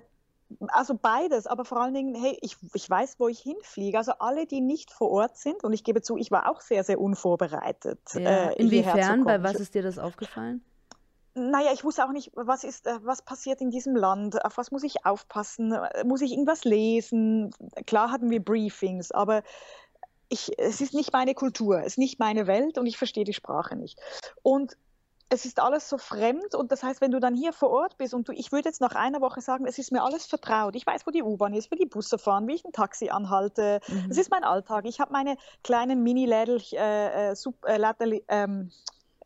also 0.68 0.94
beides, 0.94 1.46
aber 1.46 1.64
vor 1.64 1.80
allen 1.80 1.94
Dingen, 1.94 2.14
hey, 2.14 2.38
ich, 2.42 2.56
ich 2.74 2.88
weiß, 2.88 3.16
wo 3.18 3.28
ich 3.28 3.40
hinfliege. 3.40 3.98
Also 3.98 4.12
alle, 4.18 4.46
die 4.46 4.60
nicht 4.60 4.90
vor 4.92 5.10
Ort 5.10 5.36
sind, 5.36 5.64
und 5.64 5.72
ich 5.72 5.84
gebe 5.84 6.02
zu, 6.02 6.16
ich 6.16 6.30
war 6.30 6.50
auch 6.50 6.60
sehr, 6.60 6.84
sehr 6.84 7.00
unvorbereitet. 7.00 8.00
Ja. 8.14 8.50
Äh, 8.50 8.60
Inwiefern? 8.60 9.24
Bei 9.24 9.42
was 9.42 9.56
ist 9.56 9.74
dir 9.74 9.82
das 9.82 9.98
aufgefallen? 9.98 10.64
Naja, 11.34 11.70
ich 11.72 11.82
wusste 11.82 12.04
auch 12.04 12.12
nicht, 12.12 12.30
was 12.34 12.62
ist, 12.62 12.86
äh, 12.86 12.98
was 13.02 13.22
passiert 13.22 13.60
in 13.60 13.70
diesem 13.70 13.96
Land, 13.96 14.44
auf 14.44 14.58
was 14.58 14.70
muss 14.70 14.82
ich 14.82 15.06
aufpassen, 15.06 15.74
muss 16.04 16.20
ich 16.20 16.32
irgendwas 16.32 16.64
lesen? 16.64 17.52
Klar 17.86 18.10
hatten 18.10 18.28
wir 18.30 18.44
Briefings, 18.44 19.12
aber 19.12 19.42
ich, 20.28 20.58
es 20.58 20.80
ist 20.80 20.94
nicht 20.94 21.12
meine 21.12 21.34
Kultur, 21.34 21.80
es 21.80 21.86
ist 21.88 21.98
nicht 21.98 22.18
meine 22.18 22.46
Welt 22.46 22.78
und 22.78 22.86
ich 22.86 22.98
verstehe 22.98 23.24
die 23.24 23.34
Sprache 23.34 23.76
nicht. 23.76 23.98
Und 24.42 24.76
es 25.32 25.46
ist 25.46 25.60
alles 25.60 25.88
so 25.88 25.96
fremd 25.96 26.54
und 26.54 26.70
das 26.72 26.82
heißt, 26.82 27.00
wenn 27.00 27.10
du 27.10 27.18
dann 27.18 27.34
hier 27.34 27.54
vor 27.54 27.70
Ort 27.70 27.96
bist 27.96 28.12
und 28.12 28.28
du, 28.28 28.32
ich 28.32 28.52
würde 28.52 28.68
jetzt 28.68 28.82
nach 28.82 28.94
einer 28.94 29.22
Woche 29.22 29.40
sagen, 29.40 29.66
es 29.66 29.78
ist 29.78 29.90
mir 29.90 30.02
alles 30.02 30.26
vertraut. 30.26 30.76
Ich 30.76 30.86
weiß, 30.86 31.06
wo 31.06 31.10
die 31.10 31.22
U-Bahn 31.22 31.54
ist, 31.54 31.70
wie 31.70 31.76
die 31.76 31.86
Busse 31.86 32.18
fahren, 32.18 32.46
wie 32.48 32.54
ich 32.54 32.64
ein 32.66 32.72
Taxi 32.72 33.08
anhalte. 33.08 33.80
Mhm. 33.88 34.08
Das 34.08 34.18
ist 34.18 34.30
mein 34.30 34.44
Alltag. 34.44 34.84
Ich 34.84 35.00
habe 35.00 35.10
meine 35.10 35.36
kleinen 35.64 36.02
Mini-Lädel, 36.02 36.60
äh, 36.72 37.30
äh, 37.30 37.36
äh, 37.66 38.22
ähm, 38.28 38.70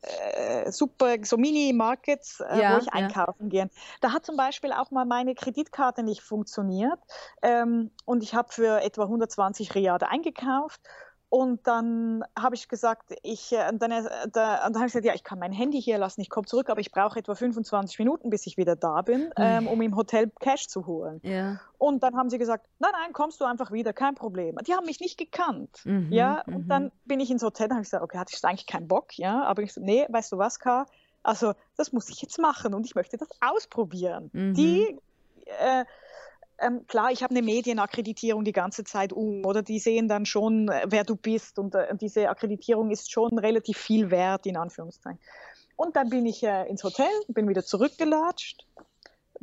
äh, 0.02 0.70
super, 0.70 1.16
so 1.22 1.36
Mini-Markets, 1.36 2.40
äh, 2.40 2.60
ja, 2.60 2.74
wo 2.76 2.78
ich 2.78 2.92
einkaufen 2.92 3.50
ja. 3.50 3.64
gehe. 3.64 3.70
Da 4.00 4.12
hat 4.12 4.24
zum 4.24 4.36
Beispiel 4.36 4.72
auch 4.72 4.92
mal 4.92 5.06
meine 5.06 5.34
Kreditkarte 5.34 6.04
nicht 6.04 6.22
funktioniert 6.22 7.00
ähm, 7.42 7.90
und 8.04 8.22
ich 8.22 8.34
habe 8.34 8.52
für 8.52 8.80
etwa 8.82 9.02
120 9.02 9.74
Riade 9.74 10.08
eingekauft 10.08 10.80
und 11.36 11.66
dann 11.66 12.24
habe 12.34 12.54
ich 12.54 12.66
gesagt, 12.66 13.14
ich, 13.22 13.52
äh, 13.52 13.70
dann, 13.74 13.90
äh, 13.90 14.04
da, 14.32 14.56
dann 14.62 14.76
habe 14.76 14.86
ich 14.86 14.92
gesagt, 14.94 15.04
ja, 15.04 15.12
ich 15.12 15.22
kann 15.22 15.38
mein 15.38 15.52
Handy 15.52 15.82
hier 15.82 15.98
lassen, 15.98 16.22
ich 16.22 16.30
komme 16.30 16.46
zurück, 16.46 16.70
aber 16.70 16.80
ich 16.80 16.90
brauche 16.90 17.18
etwa 17.18 17.34
25 17.34 17.98
Minuten, 17.98 18.30
bis 18.30 18.46
ich 18.46 18.56
wieder 18.56 18.74
da 18.74 19.02
bin, 19.02 19.34
ähm, 19.36 19.68
um 19.68 19.82
im 19.82 19.94
Hotel 19.96 20.32
Cash 20.40 20.66
zu 20.68 20.86
holen. 20.86 21.20
Ja. 21.22 21.60
Und 21.76 22.02
dann 22.02 22.16
haben 22.16 22.30
sie 22.30 22.38
gesagt, 22.38 22.66
nein, 22.78 22.92
nein, 22.94 23.12
kommst 23.12 23.38
du 23.42 23.44
einfach 23.44 23.70
wieder, 23.70 23.92
kein 23.92 24.14
Problem. 24.14 24.56
Die 24.66 24.72
haben 24.72 24.86
mich 24.86 24.98
nicht 25.00 25.18
gekannt, 25.18 25.82
mhm, 25.84 26.10
ja. 26.10 26.40
Und 26.46 26.64
mhm. 26.64 26.68
dann 26.68 26.92
bin 27.04 27.20
ich 27.20 27.30
ins 27.30 27.42
Hotel, 27.42 27.68
dann 27.68 27.76
habe 27.76 27.82
ich 27.82 27.88
gesagt, 27.88 28.02
okay, 28.02 28.16
hatte 28.16 28.32
ich 28.34 28.42
eigentlich 28.42 28.66
keinen 28.66 28.88
Bock, 28.88 29.18
ja. 29.18 29.44
Aber 29.44 29.60
ich 29.60 29.74
so, 29.74 29.82
nee, 29.82 30.06
weißt 30.08 30.32
du 30.32 30.38
was, 30.38 30.58
K? 30.58 30.86
Also 31.22 31.52
das 31.76 31.92
muss 31.92 32.08
ich 32.08 32.22
jetzt 32.22 32.38
machen 32.38 32.72
und 32.72 32.86
ich 32.86 32.94
möchte 32.94 33.18
das 33.18 33.28
ausprobieren. 33.42 34.30
Mhm. 34.32 34.54
Die 34.54 34.98
äh, 35.44 35.84
ähm, 36.58 36.86
klar, 36.86 37.10
ich 37.10 37.22
habe 37.22 37.34
eine 37.34 37.42
Medienakkreditierung 37.42 38.44
die 38.44 38.52
ganze 38.52 38.84
Zeit 38.84 39.12
um, 39.12 39.44
oder 39.44 39.62
die 39.62 39.78
sehen 39.78 40.08
dann 40.08 40.26
schon, 40.26 40.68
äh, 40.68 40.86
wer 40.88 41.04
du 41.04 41.16
bist 41.16 41.58
und 41.58 41.74
äh, 41.74 41.94
diese 41.96 42.28
Akkreditierung 42.28 42.90
ist 42.90 43.10
schon 43.10 43.38
relativ 43.38 43.78
viel 43.78 44.10
wert, 44.10 44.46
in 44.46 44.56
Anführungszeichen. 44.56 45.20
Und 45.76 45.96
dann 45.96 46.08
bin 46.08 46.24
ich 46.24 46.42
äh, 46.42 46.68
ins 46.68 46.82
Hotel, 46.82 47.10
bin 47.28 47.48
wieder 47.48 47.64
zurückgelatscht 47.64 48.66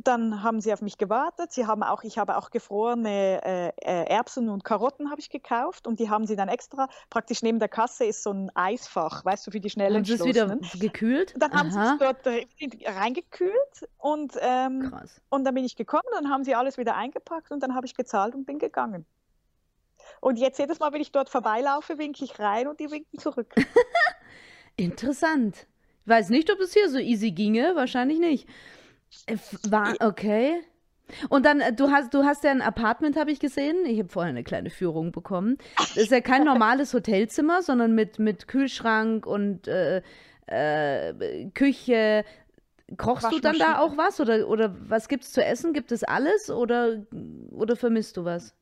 dann 0.04 0.42
haben 0.42 0.60
sie 0.60 0.72
auf 0.72 0.82
mich 0.82 0.98
gewartet. 0.98 1.52
Sie 1.52 1.66
haben 1.66 1.82
auch, 1.82 2.04
ich 2.04 2.18
habe 2.18 2.36
auch 2.36 2.50
gefrorene 2.50 3.44
äh, 3.44 3.68
äh, 3.68 4.04
Erbsen 4.06 4.48
und 4.48 4.64
Karotten 4.64 5.10
habe 5.10 5.20
ich 5.20 5.30
gekauft 5.30 5.86
und 5.86 6.00
die 6.00 6.10
haben 6.10 6.26
sie 6.26 6.36
dann 6.36 6.48
extra. 6.48 6.88
Praktisch 7.10 7.42
neben 7.42 7.58
der 7.58 7.68
Kasse 7.68 8.04
ist 8.04 8.22
so 8.22 8.32
ein 8.32 8.50
Eisfach, 8.54 9.24
weißt 9.24 9.46
du, 9.46 9.50
für 9.50 9.60
die 9.60 9.70
schnellen 9.70 9.96
Haben 9.96 10.04
sie 10.04 10.14
es 10.14 10.24
wieder 10.24 10.56
gekühlt? 10.78 11.34
Dann 11.36 11.52
haben 11.52 11.70
sie 11.70 11.80
es 11.80 11.98
dort 11.98 12.26
reingekühlt 12.26 13.88
und 13.98 14.34
ähm, 14.40 14.90
Krass. 14.90 15.20
und 15.30 15.44
dann 15.44 15.54
bin 15.54 15.64
ich 15.64 15.76
gekommen, 15.76 16.08
dann 16.12 16.30
haben 16.30 16.44
sie 16.44 16.54
alles 16.54 16.78
wieder 16.78 16.96
eingepackt 16.96 17.50
und 17.50 17.60
dann 17.60 17.74
habe 17.74 17.86
ich 17.86 17.94
gezahlt 17.94 18.34
und 18.34 18.44
bin 18.44 18.58
gegangen. 18.58 19.06
Und 20.20 20.38
jetzt 20.38 20.58
jedes 20.58 20.80
Mal, 20.80 20.92
wenn 20.92 21.00
ich 21.00 21.12
dort 21.12 21.30
vorbeilaufe, 21.30 21.98
winke 21.98 22.24
ich 22.24 22.38
rein 22.38 22.68
und 22.68 22.80
die 22.80 22.90
winken 22.90 23.18
zurück. 23.18 23.54
Interessant. 24.76 25.66
Ich 26.02 26.08
weiß 26.08 26.28
nicht, 26.28 26.52
ob 26.52 26.60
es 26.60 26.74
hier 26.74 26.90
so 26.90 26.98
easy 26.98 27.30
ginge, 27.30 27.74
wahrscheinlich 27.76 28.18
nicht. 28.18 28.48
Äh, 29.26 29.36
war, 29.68 29.94
okay. 30.00 30.62
Und 31.28 31.44
dann, 31.44 31.60
äh, 31.60 31.72
du 31.72 31.90
hast, 31.90 32.14
du 32.14 32.24
hast 32.24 32.44
ja 32.44 32.50
ein 32.50 32.62
Apartment, 32.62 33.16
habe 33.16 33.30
ich 33.30 33.40
gesehen. 33.40 33.84
Ich 33.86 33.98
habe 33.98 34.08
vorher 34.08 34.30
eine 34.30 34.44
kleine 34.44 34.70
Führung 34.70 35.12
bekommen. 35.12 35.58
Das 35.76 35.96
ist 35.96 36.10
ja 36.10 36.20
kein 36.20 36.44
normales 36.44 36.94
Hotelzimmer, 36.94 37.62
sondern 37.62 37.94
mit, 37.94 38.18
mit 38.18 38.48
Kühlschrank 38.48 39.26
und 39.26 39.68
äh, 39.68 40.02
äh, 40.46 41.50
Küche. 41.54 42.24
Kochst 42.96 43.30
du 43.32 43.40
dann 43.40 43.58
da 43.58 43.78
auch 43.78 43.96
was? 43.96 44.20
Oder, 44.20 44.48
oder 44.48 44.74
was 44.88 45.08
gibt 45.08 45.24
es 45.24 45.32
zu 45.32 45.44
essen? 45.44 45.72
Gibt 45.72 45.92
es 45.92 46.04
alles? 46.04 46.50
Oder, 46.50 47.04
oder 47.50 47.76
vermisst 47.76 48.16
du 48.16 48.24
was? 48.24 48.54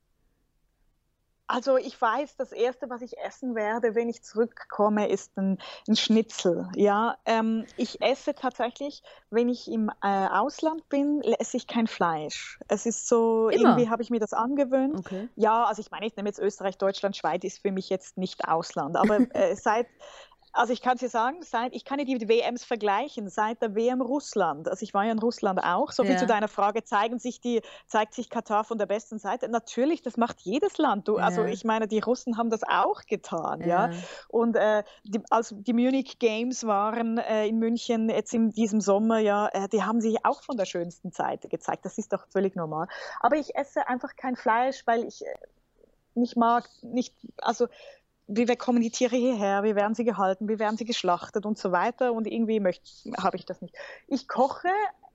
Also 1.47 1.77
ich 1.77 2.01
weiß, 2.01 2.37
das 2.37 2.53
Erste, 2.53 2.89
was 2.89 3.03
ich 3.03 3.19
essen 3.19 3.55
werde, 3.55 3.95
wenn 3.95 4.09
ich 4.09 4.23
zurückkomme, 4.23 5.09
ist 5.09 5.37
ein, 5.37 5.59
ein 5.89 5.97
Schnitzel. 5.97 6.69
Ja, 6.77 7.17
ähm, 7.27 7.67
ich 7.77 8.01
esse 8.01 8.35
tatsächlich, 8.35 9.03
wenn 9.31 9.49
ich 9.49 9.71
im 9.71 9.91
äh, 10.03 10.29
Ausland 10.29 10.89
bin, 10.89 11.21
esse 11.39 11.57
ich 11.57 11.67
kein 11.67 11.87
Fleisch. 11.87 12.59
Es 12.69 12.87
ist 12.87 13.09
so, 13.09 13.49
Immer? 13.49 13.71
irgendwie 13.71 13.91
habe 13.91 14.03
ich 14.03 14.11
mir 14.11 14.21
das 14.21 14.33
angewöhnt. 14.33 14.99
Okay. 14.99 15.29
Ja, 15.37 15.65
also 15.65 15.81
ich 15.81 15.91
meine, 15.91 16.07
ich 16.07 16.17
nehme 16.17 16.29
jetzt 16.29 16.39
Österreich, 16.39 16.79
Deutschland, 16.79 17.17
Schweiz 17.17 17.45
ist 17.45 17.61
für 17.61 17.73
mich 17.73 17.91
jetzt 17.91 18.17
nicht 18.17 18.49
Ausland. 18.49 18.97
Aber 18.97 19.19
äh, 19.35 19.55
seit, 19.55 19.89
also 20.53 20.73
ich 20.73 20.83
kann 20.83 20.95
es 20.95 21.01
dir 21.01 21.09
sagen, 21.09 21.43
seit, 21.43 21.75
ich 21.75 21.85
kann 21.85 21.99
ja 21.99 22.05
die 22.05 22.29
WMs 22.29 22.65
vergleichen, 22.65 23.29
seit 23.29 23.63
der 23.63 23.75
WM 23.75 24.01
Russland, 24.03 24.69
also 24.69 24.83
ich 24.83 24.93
war 24.95 25.05
ja 25.05 25.13
in 25.13 25.19
Russland 25.19 25.63
auch, 25.63 25.93
so 25.93 26.05
viel 26.05 26.13
Ja. 26.13 26.19
zu 26.19 26.27
deiner 26.27 26.49
Frage, 26.49 26.85
zeigen 26.85 27.19
sich 27.19 27.41
die, 27.41 27.63
zeigt 27.87 28.15
sich 28.15 28.29
Katar 28.29 28.65
von 28.65 28.79
der 28.79 28.87
besten 28.87 29.19
Seite? 29.19 29.49
Natürlich, 29.49 30.03
das 30.03 30.17
macht 30.17 30.41
jedes 30.43 30.79
Land. 30.79 31.09
Du, 31.09 31.17
also 31.17 31.43
Ja. 31.43 31.49
ich 31.49 31.65
meine, 31.65 31.89
die 31.89 32.01
Russen 32.01 32.37
haben 32.37 32.51
das 32.51 32.63
auch 32.65 33.03
getan, 33.07 33.61
ja. 33.63 33.89
Ja. 33.89 33.91
Und 34.29 34.57
äh, 34.57 34.85
die, 35.05 35.21
als 35.31 35.55
die 35.57 35.73
Munich 35.73 36.19
Games 36.19 36.67
waren 36.67 37.19
äh, 37.19 37.47
in 37.47 37.59
München 37.59 38.09
jetzt 38.11 38.35
in 38.35 38.51
diesem 38.51 38.81
Sommer, 38.81 39.19
ja, 39.19 39.49
äh, 39.49 39.69
die 39.69 39.83
haben 39.83 40.01
sich 40.01 40.25
auch 40.25 40.43
von 40.43 40.57
der 40.57 40.67
schönsten 40.67 41.13
Seite 41.13 41.49
gezeigt. 41.49 41.85
Das 41.85 41.99
ist 41.99 42.13
doch 42.13 42.27
völlig 42.29 42.57
normal. 42.57 42.89
Aber 43.21 43.37
ich 43.37 43.55
esse 43.57 43.89
einfach 43.89 44.17
kein 44.17 44.37
Fleisch, 44.37 44.87
weil 44.87 45.05
ich 45.05 45.25
äh, 45.25 45.35
nicht 46.15 46.37
mag, 46.37 46.69
nicht, 46.83 47.15
also 47.39 47.69
wie 48.37 48.49
wir 48.49 48.57
kommen 48.57 48.81
die 48.81 48.91
Tiere 48.91 49.17
hierher, 49.17 49.63
wie 49.63 49.75
werden 49.75 49.95
sie 49.95 50.05
gehalten, 50.05 50.49
wie 50.49 50.59
werden 50.59 50.77
sie 50.77 50.85
geschlachtet 50.85 51.47
und 51.47 51.59
so 51.59 51.73
weiter. 51.73 52.13
Und 52.13 52.27
irgendwie 52.27 52.61
habe 53.19 53.37
ich 53.37 53.47
das 53.47 53.61
nicht. 53.61 53.75
Ich 54.09 54.29
koche 54.29 54.69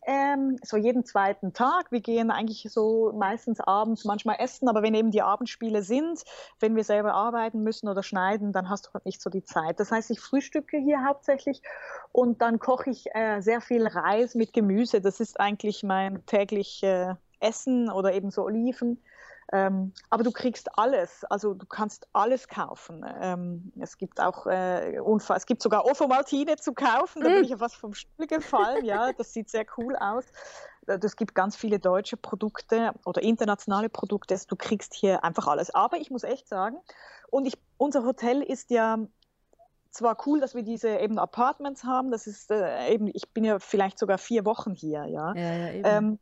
ähm, 0.08 0.58
so 0.64 0.78
jeden 0.78 1.04
zweiten 1.04 1.54
Tag. 1.54 1.92
Wir 1.92 2.00
gehen 2.00 2.32
eigentlich 2.32 2.66
so 2.72 3.12
meistens 3.14 3.60
abends 3.60 4.06
manchmal 4.06 4.38
essen, 4.40 4.70
aber 4.70 4.82
wenn 4.82 4.94
eben 4.94 5.12
die 5.12 5.22
Abendspiele 5.22 5.84
sind, 5.84 6.24
wenn 6.62 6.78
wir 6.78 6.86
selber 6.86 7.14
arbeiten 7.14 7.62
müssen 7.62 7.90
oder 7.90 8.04
schneiden, 8.04 8.54
dann 8.54 8.70
hast 8.70 8.88
du 8.88 8.94
halt 8.94 9.06
nicht 9.06 9.22
so 9.22 9.30
die 9.30 9.44
Zeit. 9.44 9.82
Das 9.82 9.92
heißt, 9.92 10.10
ich 10.10 10.22
frühstücke 10.22 10.78
hier 10.78 11.04
hauptsächlich 11.06 11.62
und 12.14 12.42
dann 12.42 12.58
koche 12.58 12.90
ich 12.90 13.14
äh, 13.14 13.42
sehr 13.42 13.60
viel 13.60 13.86
Reis 13.86 14.34
mit 14.34 14.54
Gemüse. 14.54 15.02
Das 15.02 15.20
ist 15.20 15.42
eigentlich 15.42 15.84
mein 15.84 16.26
täglich 16.26 16.82
äh, 16.84 17.16
Essen 17.42 17.90
oder 17.90 18.14
eben 18.14 18.32
so 18.32 18.44
Oliven. 18.44 19.04
Ähm, 19.54 19.94
aber 20.10 20.24
du 20.24 20.32
kriegst 20.32 20.78
alles, 20.78 21.24
also 21.26 21.54
du 21.54 21.66
kannst 21.66 22.08
alles 22.12 22.50
kaufen. 22.50 23.06
Ähm, 23.22 23.72
es 23.80 23.98
gibt 23.98 24.20
auch 24.20 24.46
äh, 24.46 25.00
Unfall, 25.00 25.38
es 25.38 25.46
gibt 25.46 25.62
sogar 25.62 25.86
Ofomaltine 25.86 26.58
zu 26.58 26.74
kaufen, 26.74 27.22
da 27.22 27.30
bin 27.30 27.44
ich 27.46 27.52
ja 27.52 27.58
fast 27.58 27.76
vom 27.76 27.94
Stuhl 27.94 28.28
gefallen, 28.28 28.84
ja, 28.84 29.14
das 29.14 29.32
sieht 29.32 29.50
sehr 29.50 29.66
cool 29.78 29.96
aus. 29.96 30.26
Äh, 30.88 31.00
Es 31.02 31.16
gibt 31.16 31.34
ganz 31.34 31.56
viele 31.56 31.80
deutsche 31.80 32.18
Produkte 32.18 32.92
oder 33.06 33.22
internationale 33.22 33.88
Produkte, 33.88 34.38
du 34.48 34.56
kriegst 34.58 34.94
hier 34.94 35.24
einfach 35.24 35.48
alles. 35.48 35.74
Aber 35.74 35.98
ich 35.98 36.12
muss 36.12 36.24
echt 36.24 36.50
sagen, 36.50 36.78
und 37.30 37.46
ich, 37.46 37.58
unser 37.78 38.04
Hotel 38.04 38.42
ist 38.42 38.70
ja 38.70 38.98
zwar 39.92 40.18
cool, 40.28 40.42
dass 40.42 40.56
wir 40.56 40.64
diese 40.64 40.90
eben 40.90 41.18
Apartments 41.18 41.86
haben, 41.86 42.12
das 42.12 42.28
ist 42.28 42.52
äh, 42.52 42.90
eben, 42.90 43.10
ich 43.14 43.30
bin 43.30 43.46
ja 43.46 43.60
vielleicht 43.60 43.98
sogar 43.98 44.18
vier 44.18 44.44
Wochen 44.44 44.74
hier, 44.74 45.06
ja. 45.06 45.34
Ja, 45.36 45.54
ja. 45.72 45.98
Ähm, 45.98 46.20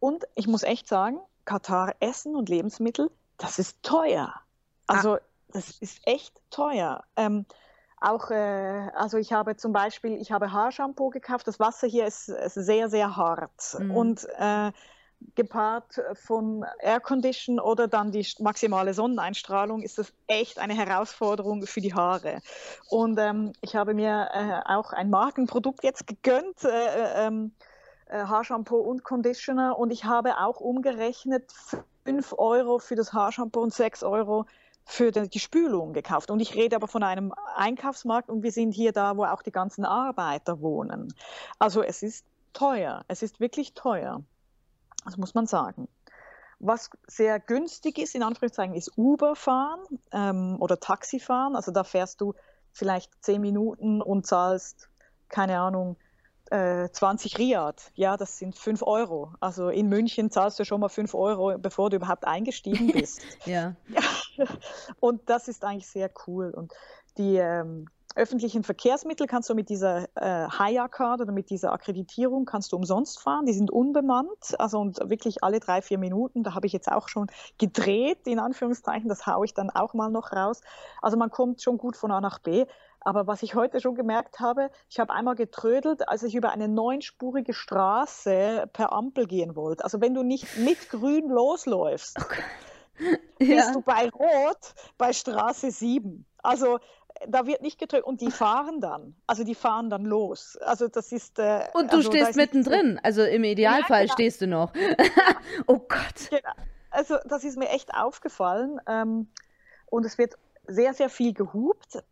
und 0.00 0.24
ich 0.34 0.48
muss 0.48 0.64
echt 0.64 0.88
sagen, 0.88 1.20
Katar 1.44 1.94
Essen 2.00 2.34
und 2.34 2.48
Lebensmittel, 2.48 3.10
das 3.38 3.58
ist 3.58 3.82
teuer. 3.82 4.32
Also 4.86 5.18
das 5.52 5.78
ist 5.80 6.00
echt 6.04 6.40
teuer. 6.50 7.04
Ähm, 7.16 7.46
auch, 8.00 8.30
äh, 8.30 8.90
also 8.94 9.16
ich 9.16 9.32
habe 9.32 9.56
zum 9.56 9.72
Beispiel, 9.72 10.20
ich 10.20 10.30
habe 10.30 10.52
Haarshampoo 10.52 11.10
gekauft. 11.10 11.46
Das 11.46 11.58
Wasser 11.58 11.86
hier 11.86 12.06
ist, 12.06 12.28
ist 12.28 12.54
sehr, 12.54 12.90
sehr 12.90 13.16
hart 13.16 13.76
Mhm. 13.78 13.90
und 13.90 14.28
äh, 14.38 14.72
gepaart 15.36 16.02
von 16.14 16.66
Aircondition 16.80 17.58
oder 17.58 17.88
dann 17.88 18.12
die 18.12 18.26
maximale 18.40 18.92
Sonneneinstrahlung 18.92 19.80
ist 19.80 19.96
das 19.96 20.12
echt 20.26 20.58
eine 20.58 20.74
Herausforderung 20.74 21.66
für 21.66 21.80
die 21.80 21.94
Haare. 21.94 22.42
Und 22.90 23.18
ähm, 23.18 23.52
ich 23.62 23.74
habe 23.74 23.94
mir 23.94 24.28
äh, 24.34 24.70
auch 24.70 24.92
ein 24.92 25.08
Markenprodukt 25.08 25.82
jetzt 25.82 26.06
gegönnt. 26.06 26.62
Äh, 26.64 26.68
äh, 26.68 27.26
ähm, 27.26 27.52
äh, 27.58 27.73
Haarshampoo 28.10 28.76
und 28.76 29.04
Conditioner 29.04 29.78
und 29.78 29.90
ich 29.90 30.04
habe 30.04 30.38
auch 30.38 30.60
umgerechnet 30.60 31.52
5 32.04 32.34
Euro 32.38 32.78
für 32.78 32.94
das 32.94 33.12
Haarshampoo 33.12 33.60
und 33.60 33.72
6 33.72 34.02
Euro 34.02 34.46
für 34.84 35.10
die, 35.10 35.40
Spülung 35.40 35.94
gekauft. 35.94 36.30
Und 36.30 36.40
ich 36.40 36.54
rede 36.54 36.76
aber 36.76 36.88
von 36.88 37.02
einem 37.02 37.32
Einkaufsmarkt 37.56 38.28
und 38.28 38.42
wir 38.42 38.52
sind 38.52 38.72
hier 38.72 38.92
da, 38.92 39.16
wo 39.16 39.24
auch 39.24 39.42
die 39.42 39.50
ganzen 39.50 39.84
Arbeiter 39.84 40.60
wohnen. 40.60 41.14
Also 41.58 41.82
es 41.82 42.02
ist 42.02 42.26
teuer, 42.52 43.04
es 43.08 43.22
ist 43.22 43.40
wirklich 43.40 43.72
teuer. 43.72 44.22
Das 45.04 45.16
muss 45.16 45.34
man 45.34 45.46
sagen. 45.46 45.88
Was 46.60 46.90
sehr 47.06 47.40
günstig 47.40 47.98
ist, 47.98 48.14
in 48.14 48.22
Anführungszeichen, 48.22 48.74
ist 48.74 48.92
Uber 48.96 49.34
fahren 49.34 49.80
ähm, 50.12 50.56
oder 50.60 50.78
Taxi 50.78 51.18
fahren. 51.18 51.56
Also 51.56 51.72
da 51.72 51.84
fährst 51.84 52.20
du 52.20 52.34
vielleicht 52.72 53.10
10 53.24 53.40
Minuten 53.40 54.00
und 54.00 54.26
zahlst, 54.26 54.88
keine 55.28 55.58
Ahnung, 55.58 55.96
äh, 56.54 56.88
20 56.90 57.38
Riad, 57.38 57.90
ja, 57.94 58.16
das 58.16 58.38
sind 58.38 58.56
5 58.56 58.82
Euro. 58.82 59.32
Also 59.40 59.70
in 59.70 59.88
München 59.88 60.30
zahlst 60.30 60.58
du 60.60 60.64
schon 60.64 60.80
mal 60.80 60.88
5 60.88 61.14
Euro, 61.14 61.58
bevor 61.58 61.90
du 61.90 61.96
überhaupt 61.96 62.24
eingestiegen 62.24 62.86
bist. 62.92 63.22
ja. 63.44 63.74
Und 65.00 65.28
das 65.28 65.48
ist 65.48 65.64
eigentlich 65.64 65.88
sehr 65.88 66.10
cool. 66.26 66.50
Und 66.50 66.72
die 67.18 67.36
ähm, 67.36 67.86
öffentlichen 68.14 68.62
Verkehrsmittel 68.62 69.26
kannst 69.26 69.50
du 69.50 69.54
mit 69.54 69.68
dieser 69.68 70.04
äh, 70.14 70.48
Haya-Card 70.48 71.22
oder 71.22 71.32
mit 71.32 71.50
dieser 71.50 71.72
Akkreditierung 71.72 72.44
kannst 72.44 72.70
du 72.70 72.76
umsonst 72.76 73.20
fahren. 73.20 73.46
Die 73.46 73.52
sind 73.52 73.72
unbemannt, 73.72 74.54
also 74.58 74.78
und 74.78 74.98
wirklich 75.10 75.42
alle 75.42 75.58
drei, 75.58 75.82
vier 75.82 75.98
Minuten. 75.98 76.44
Da 76.44 76.54
habe 76.54 76.68
ich 76.68 76.72
jetzt 76.72 76.90
auch 76.90 77.08
schon 77.08 77.26
gedreht, 77.58 78.26
in 78.26 78.38
Anführungszeichen. 78.38 79.08
Das 79.08 79.26
haue 79.26 79.44
ich 79.44 79.54
dann 79.54 79.70
auch 79.70 79.94
mal 79.94 80.10
noch 80.10 80.32
raus. 80.32 80.60
Also 81.02 81.16
man 81.16 81.30
kommt 81.30 81.62
schon 81.62 81.78
gut 81.78 81.96
von 81.96 82.12
A 82.12 82.20
nach 82.20 82.38
B. 82.38 82.66
Aber 83.04 83.26
was 83.26 83.42
ich 83.42 83.54
heute 83.54 83.80
schon 83.80 83.94
gemerkt 83.94 84.40
habe, 84.40 84.70
ich 84.88 84.98
habe 84.98 85.12
einmal 85.12 85.34
getrödelt, 85.34 86.08
als 86.08 86.22
ich 86.22 86.34
über 86.34 86.50
eine 86.50 86.68
neunspurige 86.68 87.52
Straße 87.52 88.68
per 88.72 88.92
Ampel 88.92 89.26
gehen 89.26 89.54
wollte. 89.54 89.84
Also 89.84 90.00
wenn 90.00 90.14
du 90.14 90.22
nicht 90.22 90.56
mit 90.56 90.88
grün 90.88 91.28
losläufst, 91.28 92.18
bist 93.38 93.50
ja. 93.50 93.72
du 93.72 93.82
bei 93.82 94.08
Rot 94.08 94.74
bei 94.96 95.12
Straße 95.12 95.70
7. 95.70 96.24
Also 96.42 96.78
da 97.28 97.46
wird 97.46 97.62
nicht 97.62 97.78
getrödelt 97.78 98.06
und 98.06 98.22
die 98.22 98.30
fahren 98.30 98.80
dann. 98.80 99.14
Also 99.26 99.44
die 99.44 99.54
fahren 99.54 99.90
dann 99.90 100.04
los. 100.04 100.56
Also 100.62 100.88
das 100.88 101.12
ist. 101.12 101.38
Äh, 101.38 101.68
Und 101.74 101.92
du 101.92 101.98
also, 101.98 102.10
stehst 102.10 102.36
mittendrin. 102.36 102.98
Also 103.02 103.22
im 103.22 103.44
Idealfall 103.44 104.04
genau. 104.04 104.14
stehst 104.14 104.40
du 104.40 104.46
noch. 104.46 104.72
oh 105.66 105.78
Gott. 105.78 106.30
Genau. 106.30 106.52
Also 106.90 107.16
das 107.26 107.44
ist 107.44 107.58
mir 107.58 107.68
echt 107.68 107.94
aufgefallen. 107.94 108.80
Ähm, 108.86 109.28
und 109.86 110.06
es 110.06 110.16
wird 110.16 110.34
sehr, 110.66 110.94
sehr 110.94 111.10
viel 111.10 111.34
gehupt. 111.34 112.02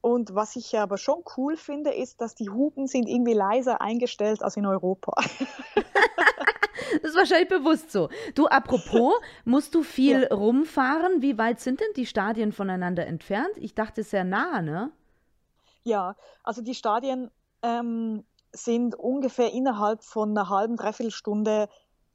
Und 0.00 0.34
was 0.34 0.56
ich 0.56 0.78
aber 0.78 0.96
schon 0.96 1.22
cool 1.36 1.56
finde, 1.56 1.90
ist, 1.92 2.20
dass 2.20 2.34
die 2.34 2.48
Hupen 2.48 2.86
sind 2.86 3.08
irgendwie 3.08 3.34
leiser 3.34 3.80
eingestellt 3.80 4.42
als 4.42 4.56
in 4.56 4.66
Europa. 4.66 5.12
Das 7.02 7.12
ist 7.12 7.16
wahrscheinlich 7.16 7.48
bewusst 7.48 7.92
so. 7.92 8.08
Du, 8.34 8.46
apropos, 8.46 9.14
musst 9.44 9.74
du 9.74 9.82
viel 9.82 10.24
rumfahren? 10.26 11.22
Wie 11.22 11.38
weit 11.38 11.60
sind 11.60 11.80
denn 11.80 11.92
die 11.94 12.06
Stadien 12.06 12.52
voneinander 12.52 13.06
entfernt? 13.06 13.52
Ich 13.56 13.74
dachte 13.74 14.02
sehr 14.02 14.24
nah, 14.24 14.60
ne? 14.60 14.90
Ja, 15.84 16.16
also 16.42 16.62
die 16.62 16.74
Stadien 16.74 17.30
ähm, 17.62 18.24
sind 18.52 18.94
ungefähr 18.94 19.52
innerhalb 19.52 20.02
von 20.02 20.30
einer 20.30 20.48
halben, 20.48 20.76
dreiviertel 20.76 21.12
Stunde 21.12 21.68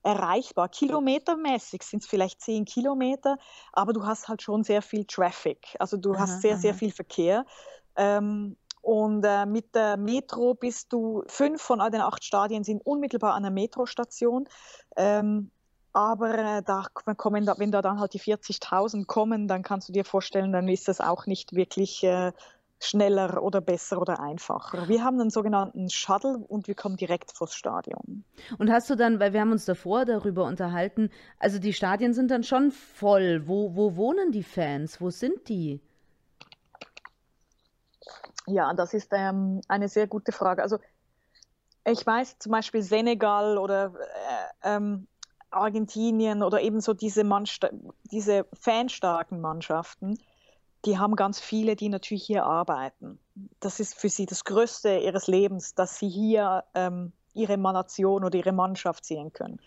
erreichbar. 0.05 0.69
Kilometermäßig 0.69 1.81
sind 1.81 2.03
es 2.03 2.07
vielleicht 2.07 2.39
zehn 2.39 2.63
Kilometer, 2.65 3.37
aber 3.73 3.91
du 3.91 4.05
hast 4.05 4.27
halt 4.27 4.43
schon 4.43 4.63
sehr 4.63 4.81
viel 4.83 5.05
Traffic. 5.05 5.75
Also 5.79 5.97
du 5.97 6.13
Aha, 6.13 6.21
hast 6.21 6.41
sehr, 6.41 6.57
sehr 6.57 6.71
aha. 6.71 6.77
viel 6.77 6.91
Verkehr. 6.91 7.45
Ähm, 7.95 8.55
und 8.81 9.25
äh, 9.25 9.47
mit 9.47 9.73
der 9.73 9.97
Metro 9.97 10.53
bist 10.53 10.93
du, 10.93 11.23
fünf 11.27 11.59
von 11.59 11.81
all 11.81 11.89
den 11.89 12.01
acht 12.01 12.23
Stadien 12.23 12.63
sind 12.63 12.85
unmittelbar 12.85 13.33
an 13.33 13.41
der 13.41 13.51
Metrostation. 13.51 14.47
Ähm, 14.95 15.49
aber 15.91 16.37
äh, 16.37 16.61
da 16.61 16.85
kommen, 16.93 17.47
wenn 17.57 17.71
da 17.71 17.81
dann 17.81 17.99
halt 17.99 18.13
die 18.13 18.19
40.000 18.19 19.07
kommen, 19.07 19.47
dann 19.47 19.63
kannst 19.63 19.89
du 19.89 19.93
dir 19.93 20.05
vorstellen, 20.05 20.51
dann 20.51 20.67
ist 20.67 20.87
das 20.87 21.01
auch 21.01 21.25
nicht 21.25 21.53
wirklich 21.55 22.03
äh, 22.03 22.31
schneller 22.79 23.41
oder 23.41 23.61
besser 23.61 24.01
oder 24.01 24.19
einfacher. 24.19 24.87
Wir 24.87 25.03
haben 25.03 25.19
einen 25.19 25.29
sogenannten 25.29 25.89
Shuttle 25.89 26.37
und 26.37 26.67
wir 26.67 26.75
kommen 26.75 26.97
direkt 26.97 27.31
vors 27.31 27.55
Stadion. 27.55 28.23
Und 28.57 28.71
hast 28.71 28.89
du 28.89 28.95
dann, 28.95 29.19
weil 29.19 29.33
wir 29.33 29.41
haben 29.41 29.51
uns 29.51 29.65
davor 29.65 30.05
darüber 30.05 30.45
unterhalten, 30.45 31.09
also 31.39 31.59
die 31.59 31.73
Stadien 31.73 32.13
sind 32.13 32.31
dann 32.31 32.43
schon 32.43 32.71
voll. 32.71 33.43
Wo, 33.47 33.75
wo 33.75 33.95
wohnen 33.95 34.31
die 34.31 34.43
Fans? 34.43 34.99
Wo 34.99 35.09
sind 35.09 35.47
die? 35.47 35.81
Ja, 38.47 38.73
das 38.73 38.93
ist 38.93 39.11
ähm, 39.11 39.61
eine 39.67 39.87
sehr 39.87 40.07
gute 40.07 40.31
Frage. 40.31 40.61
Also 40.61 40.77
ich 41.87 42.05
weiß 42.05 42.39
zum 42.39 42.51
Beispiel 42.51 42.81
Senegal 42.81 43.57
oder 43.57 43.93
äh, 44.63 44.75
ähm, 44.75 45.07
Argentinien 45.49 46.43
oder 46.43 46.61
ebenso 46.61 46.93
diese, 46.93 47.23
Mannsta 47.23 47.69
diese 48.11 48.45
fanstarken 48.59 49.39
Mannschaften, 49.39 50.17
die 50.85 50.97
haben 50.97 51.15
ganz 51.15 51.39
viele, 51.39 51.75
die 51.75 51.89
natürlich 51.89 52.25
hier 52.25 52.45
arbeiten. 52.45 53.19
Das 53.59 53.79
ist 53.79 53.95
für 53.95 54.09
sie 54.09 54.25
das 54.25 54.43
Größte 54.43 54.97
ihres 54.97 55.27
Lebens, 55.27 55.75
dass 55.75 55.97
sie 55.99 56.09
hier 56.09 56.63
ähm, 56.73 57.11
ihre 57.33 57.57
Nation 57.57 58.23
oder 58.23 58.37
ihre 58.37 58.53
Mannschaft 58.53 59.05
sehen 59.05 59.33
können. 59.33 59.59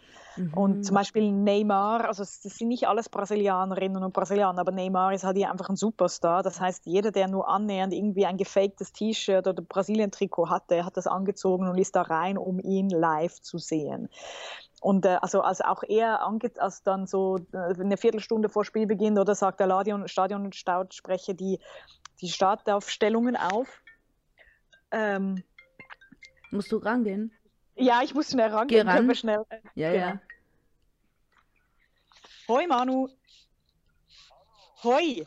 Und 0.54 0.84
zum 0.84 0.94
Beispiel 0.94 1.32
Neymar, 1.32 2.06
also 2.06 2.22
das 2.22 2.40
sind 2.42 2.68
nicht 2.68 2.86
alles 2.86 3.08
Brasilianerinnen 3.08 4.04
und 4.04 4.12
Brasilianer, 4.12 4.60
aber 4.60 4.70
Neymar 4.70 5.12
ist 5.12 5.24
halt 5.24 5.36
hier 5.36 5.50
einfach 5.50 5.68
ein 5.68 5.74
Superstar. 5.74 6.44
Das 6.44 6.60
heißt, 6.60 6.86
jeder, 6.86 7.10
der 7.10 7.26
nur 7.26 7.48
annähernd 7.48 7.92
irgendwie 7.92 8.24
ein 8.24 8.36
gefaktes 8.36 8.92
T-Shirt 8.92 9.48
oder 9.48 9.62
Brasilien-Trikot 9.62 10.48
hatte, 10.48 10.84
hat 10.84 10.96
das 10.96 11.08
angezogen 11.08 11.68
und 11.68 11.76
ist 11.76 11.96
da 11.96 12.02
rein, 12.02 12.38
um 12.38 12.60
ihn 12.60 12.88
live 12.88 13.40
zu 13.40 13.58
sehen. 13.58 14.08
Und 14.80 15.04
äh, 15.04 15.18
also, 15.20 15.40
also 15.40 15.64
auch 15.64 15.82
er 15.82 16.22
angeht, 16.22 16.58
als 16.58 16.82
dann 16.82 17.06
so 17.06 17.38
äh, 17.52 17.56
eine 17.80 17.96
Viertelstunde 17.96 18.48
vor 18.48 18.64
Spielbeginn 18.64 19.18
oder 19.18 19.34
sagt 19.34 19.60
der 19.60 19.66
Stadion, 19.66 20.06
Stadion 20.08 20.44
und 20.44 20.54
Staud 20.54 20.94
spreche 20.94 21.34
die, 21.34 21.58
die 22.20 22.28
Startaufstellungen 22.28 23.36
auf. 23.36 23.82
Ähm, 24.90 25.42
Musst 26.50 26.72
du 26.72 26.78
rangehen? 26.78 27.32
ja, 27.76 28.00
ich 28.02 28.14
muss 28.14 28.30
schnell 28.30 28.50
rangehen. 28.50 28.84
Geh 28.84 28.88
ran. 28.88 28.96
können 28.96 29.08
wir 29.08 29.14
Schnell, 29.14 29.44
äh, 29.50 29.58
Ja, 29.74 29.92
genau. 29.92 30.06
ja. 30.06 30.20
Hoi 32.48 32.66
Manu. 32.66 33.08
Hoi. 34.82 35.26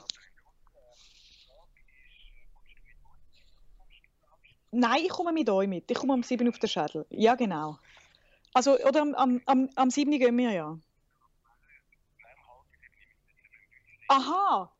Nein, 4.72 5.02
ich 5.04 5.10
komme 5.10 5.34
mit 5.34 5.50
euch 5.50 5.68
mit. 5.68 5.92
Ich 5.92 5.98
komme 5.98 6.14
am 6.14 6.24
7 6.24 6.48
auf 6.48 6.58
den 6.58 6.70
Schädel. 6.70 7.06
Ja, 7.10 7.36
genau. 7.36 7.78
Also, 8.54 8.78
oder 8.80 9.02
am, 9.02 9.16
am, 9.16 9.42
am, 9.46 9.70
am 9.76 9.90
7 9.90 10.12
gehen 10.12 10.38
wir 10.38 10.52
ja. 10.52 10.78
Aha. 14.10 14.72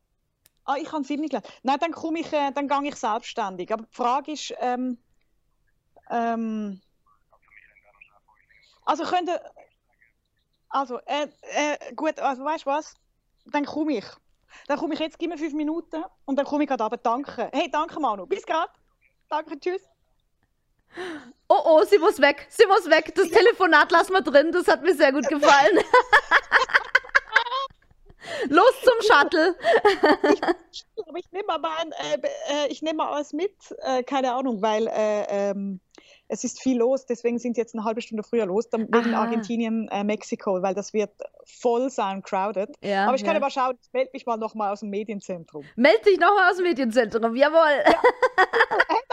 Ah, 0.64 0.76
ich 0.76 0.92
habe 0.92 1.04
7 1.04 1.26
gelernt. 1.26 1.48
Nein, 1.62 1.78
dann 1.80 1.92
komme 1.92 2.20
ich, 2.20 2.32
äh, 2.32 2.52
dann 2.52 2.68
gehe 2.68 2.88
ich 2.88 2.96
selbstständig. 2.96 3.72
Aber 3.72 3.84
die 3.84 3.94
Frage 3.94 4.32
ist, 4.32 4.54
ähm, 4.60 4.98
ähm, 6.10 6.80
also 8.84 9.04
könnte, 9.04 9.40
also, 10.68 10.98
äh, 11.06 11.28
äh, 11.42 11.94
gut, 11.94 12.18
also 12.20 12.44
weißt 12.44 12.66
du 12.66 12.70
was? 12.70 12.94
Dann 13.46 13.64
komme 13.64 13.98
ich. 13.98 14.04
Dann 14.68 14.78
komme 14.78 14.94
ich 14.94 15.00
jetzt, 15.00 15.18
gib 15.18 15.30
mir 15.30 15.38
fünf 15.38 15.54
Minuten 15.54 16.04
und 16.26 16.36
dann 16.36 16.46
komme 16.46 16.64
ich 16.64 16.68
gerade 16.68 16.84
runter. 16.84 16.98
Danke. 16.98 17.50
Hey, 17.52 17.70
danke 17.70 17.98
Manu. 18.00 18.26
Bis 18.26 18.44
gerade. 18.44 18.72
Danke, 19.28 19.58
tschüss. 19.58 19.91
Oh, 21.48 21.60
oh, 21.64 21.82
sie 21.84 21.98
muss 21.98 22.20
weg. 22.20 22.46
Sie 22.48 22.66
muss 22.66 22.88
weg. 22.88 23.12
Das 23.14 23.28
Telefonat 23.28 23.90
lassen 23.92 24.12
wir 24.12 24.22
drin. 24.22 24.52
Das 24.52 24.68
hat 24.68 24.82
mir 24.82 24.94
sehr 24.94 25.12
gut 25.12 25.28
gefallen. 25.28 25.78
Los 28.48 28.72
zum 28.82 28.94
Shuttle. 29.02 29.56
Aber 31.06 31.18
ich 31.18 31.30
nehme 31.32 31.46
mal, 31.46 31.60
ein, 31.80 31.92
äh, 31.92 32.18
äh, 32.50 32.68
ich 32.68 32.82
nehme 32.82 32.98
mal 32.98 33.12
alles 33.12 33.32
mit, 33.32 33.52
äh, 33.78 34.02
keine 34.02 34.32
Ahnung, 34.32 34.62
weil 34.62 34.86
äh, 34.86 35.50
ähm, 35.50 35.80
es 36.28 36.44
ist 36.44 36.62
viel 36.62 36.78
los, 36.78 37.04
deswegen 37.04 37.38
sind 37.38 37.56
sie 37.56 37.60
jetzt 37.60 37.74
eine 37.74 37.84
halbe 37.84 38.00
Stunde 38.00 38.22
früher 38.22 38.46
los, 38.46 38.70
dann 38.70 38.88
wegen 38.88 39.14
Aha. 39.14 39.24
Argentinien, 39.24 39.88
äh, 39.88 40.02
Mexiko, 40.02 40.62
weil 40.62 40.74
das 40.74 40.94
wird 40.94 41.10
voll 41.44 41.90
sein, 41.90 42.22
crowded. 42.22 42.70
Ja, 42.82 43.06
Aber 43.06 43.16
ich 43.16 43.24
kann 43.24 43.34
ja. 43.34 43.40
aber 43.40 43.50
schauen, 43.50 43.76
ich 43.82 43.92
melde 43.92 44.10
mich 44.14 44.24
mal 44.24 44.38
nochmal 44.38 44.72
aus 44.72 44.80
dem 44.80 44.88
Medienzentrum. 44.88 45.64
Meld 45.76 46.06
dich 46.06 46.18
noch 46.18 46.32
aus 46.48 46.56
dem 46.56 46.64
Medienzentrum. 46.64 47.36
Jawohl. 47.36 47.82
Ja, 47.84 47.92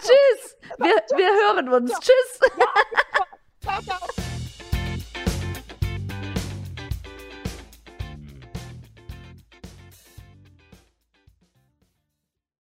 tschüss. 0.00 0.56
Wir, 0.78 0.94
wir 1.16 1.32
hören 1.32 1.68
uns. 1.68 1.92
Tschüss. 2.00 2.40
Ciao, 3.60 3.80
ciao. 3.82 4.23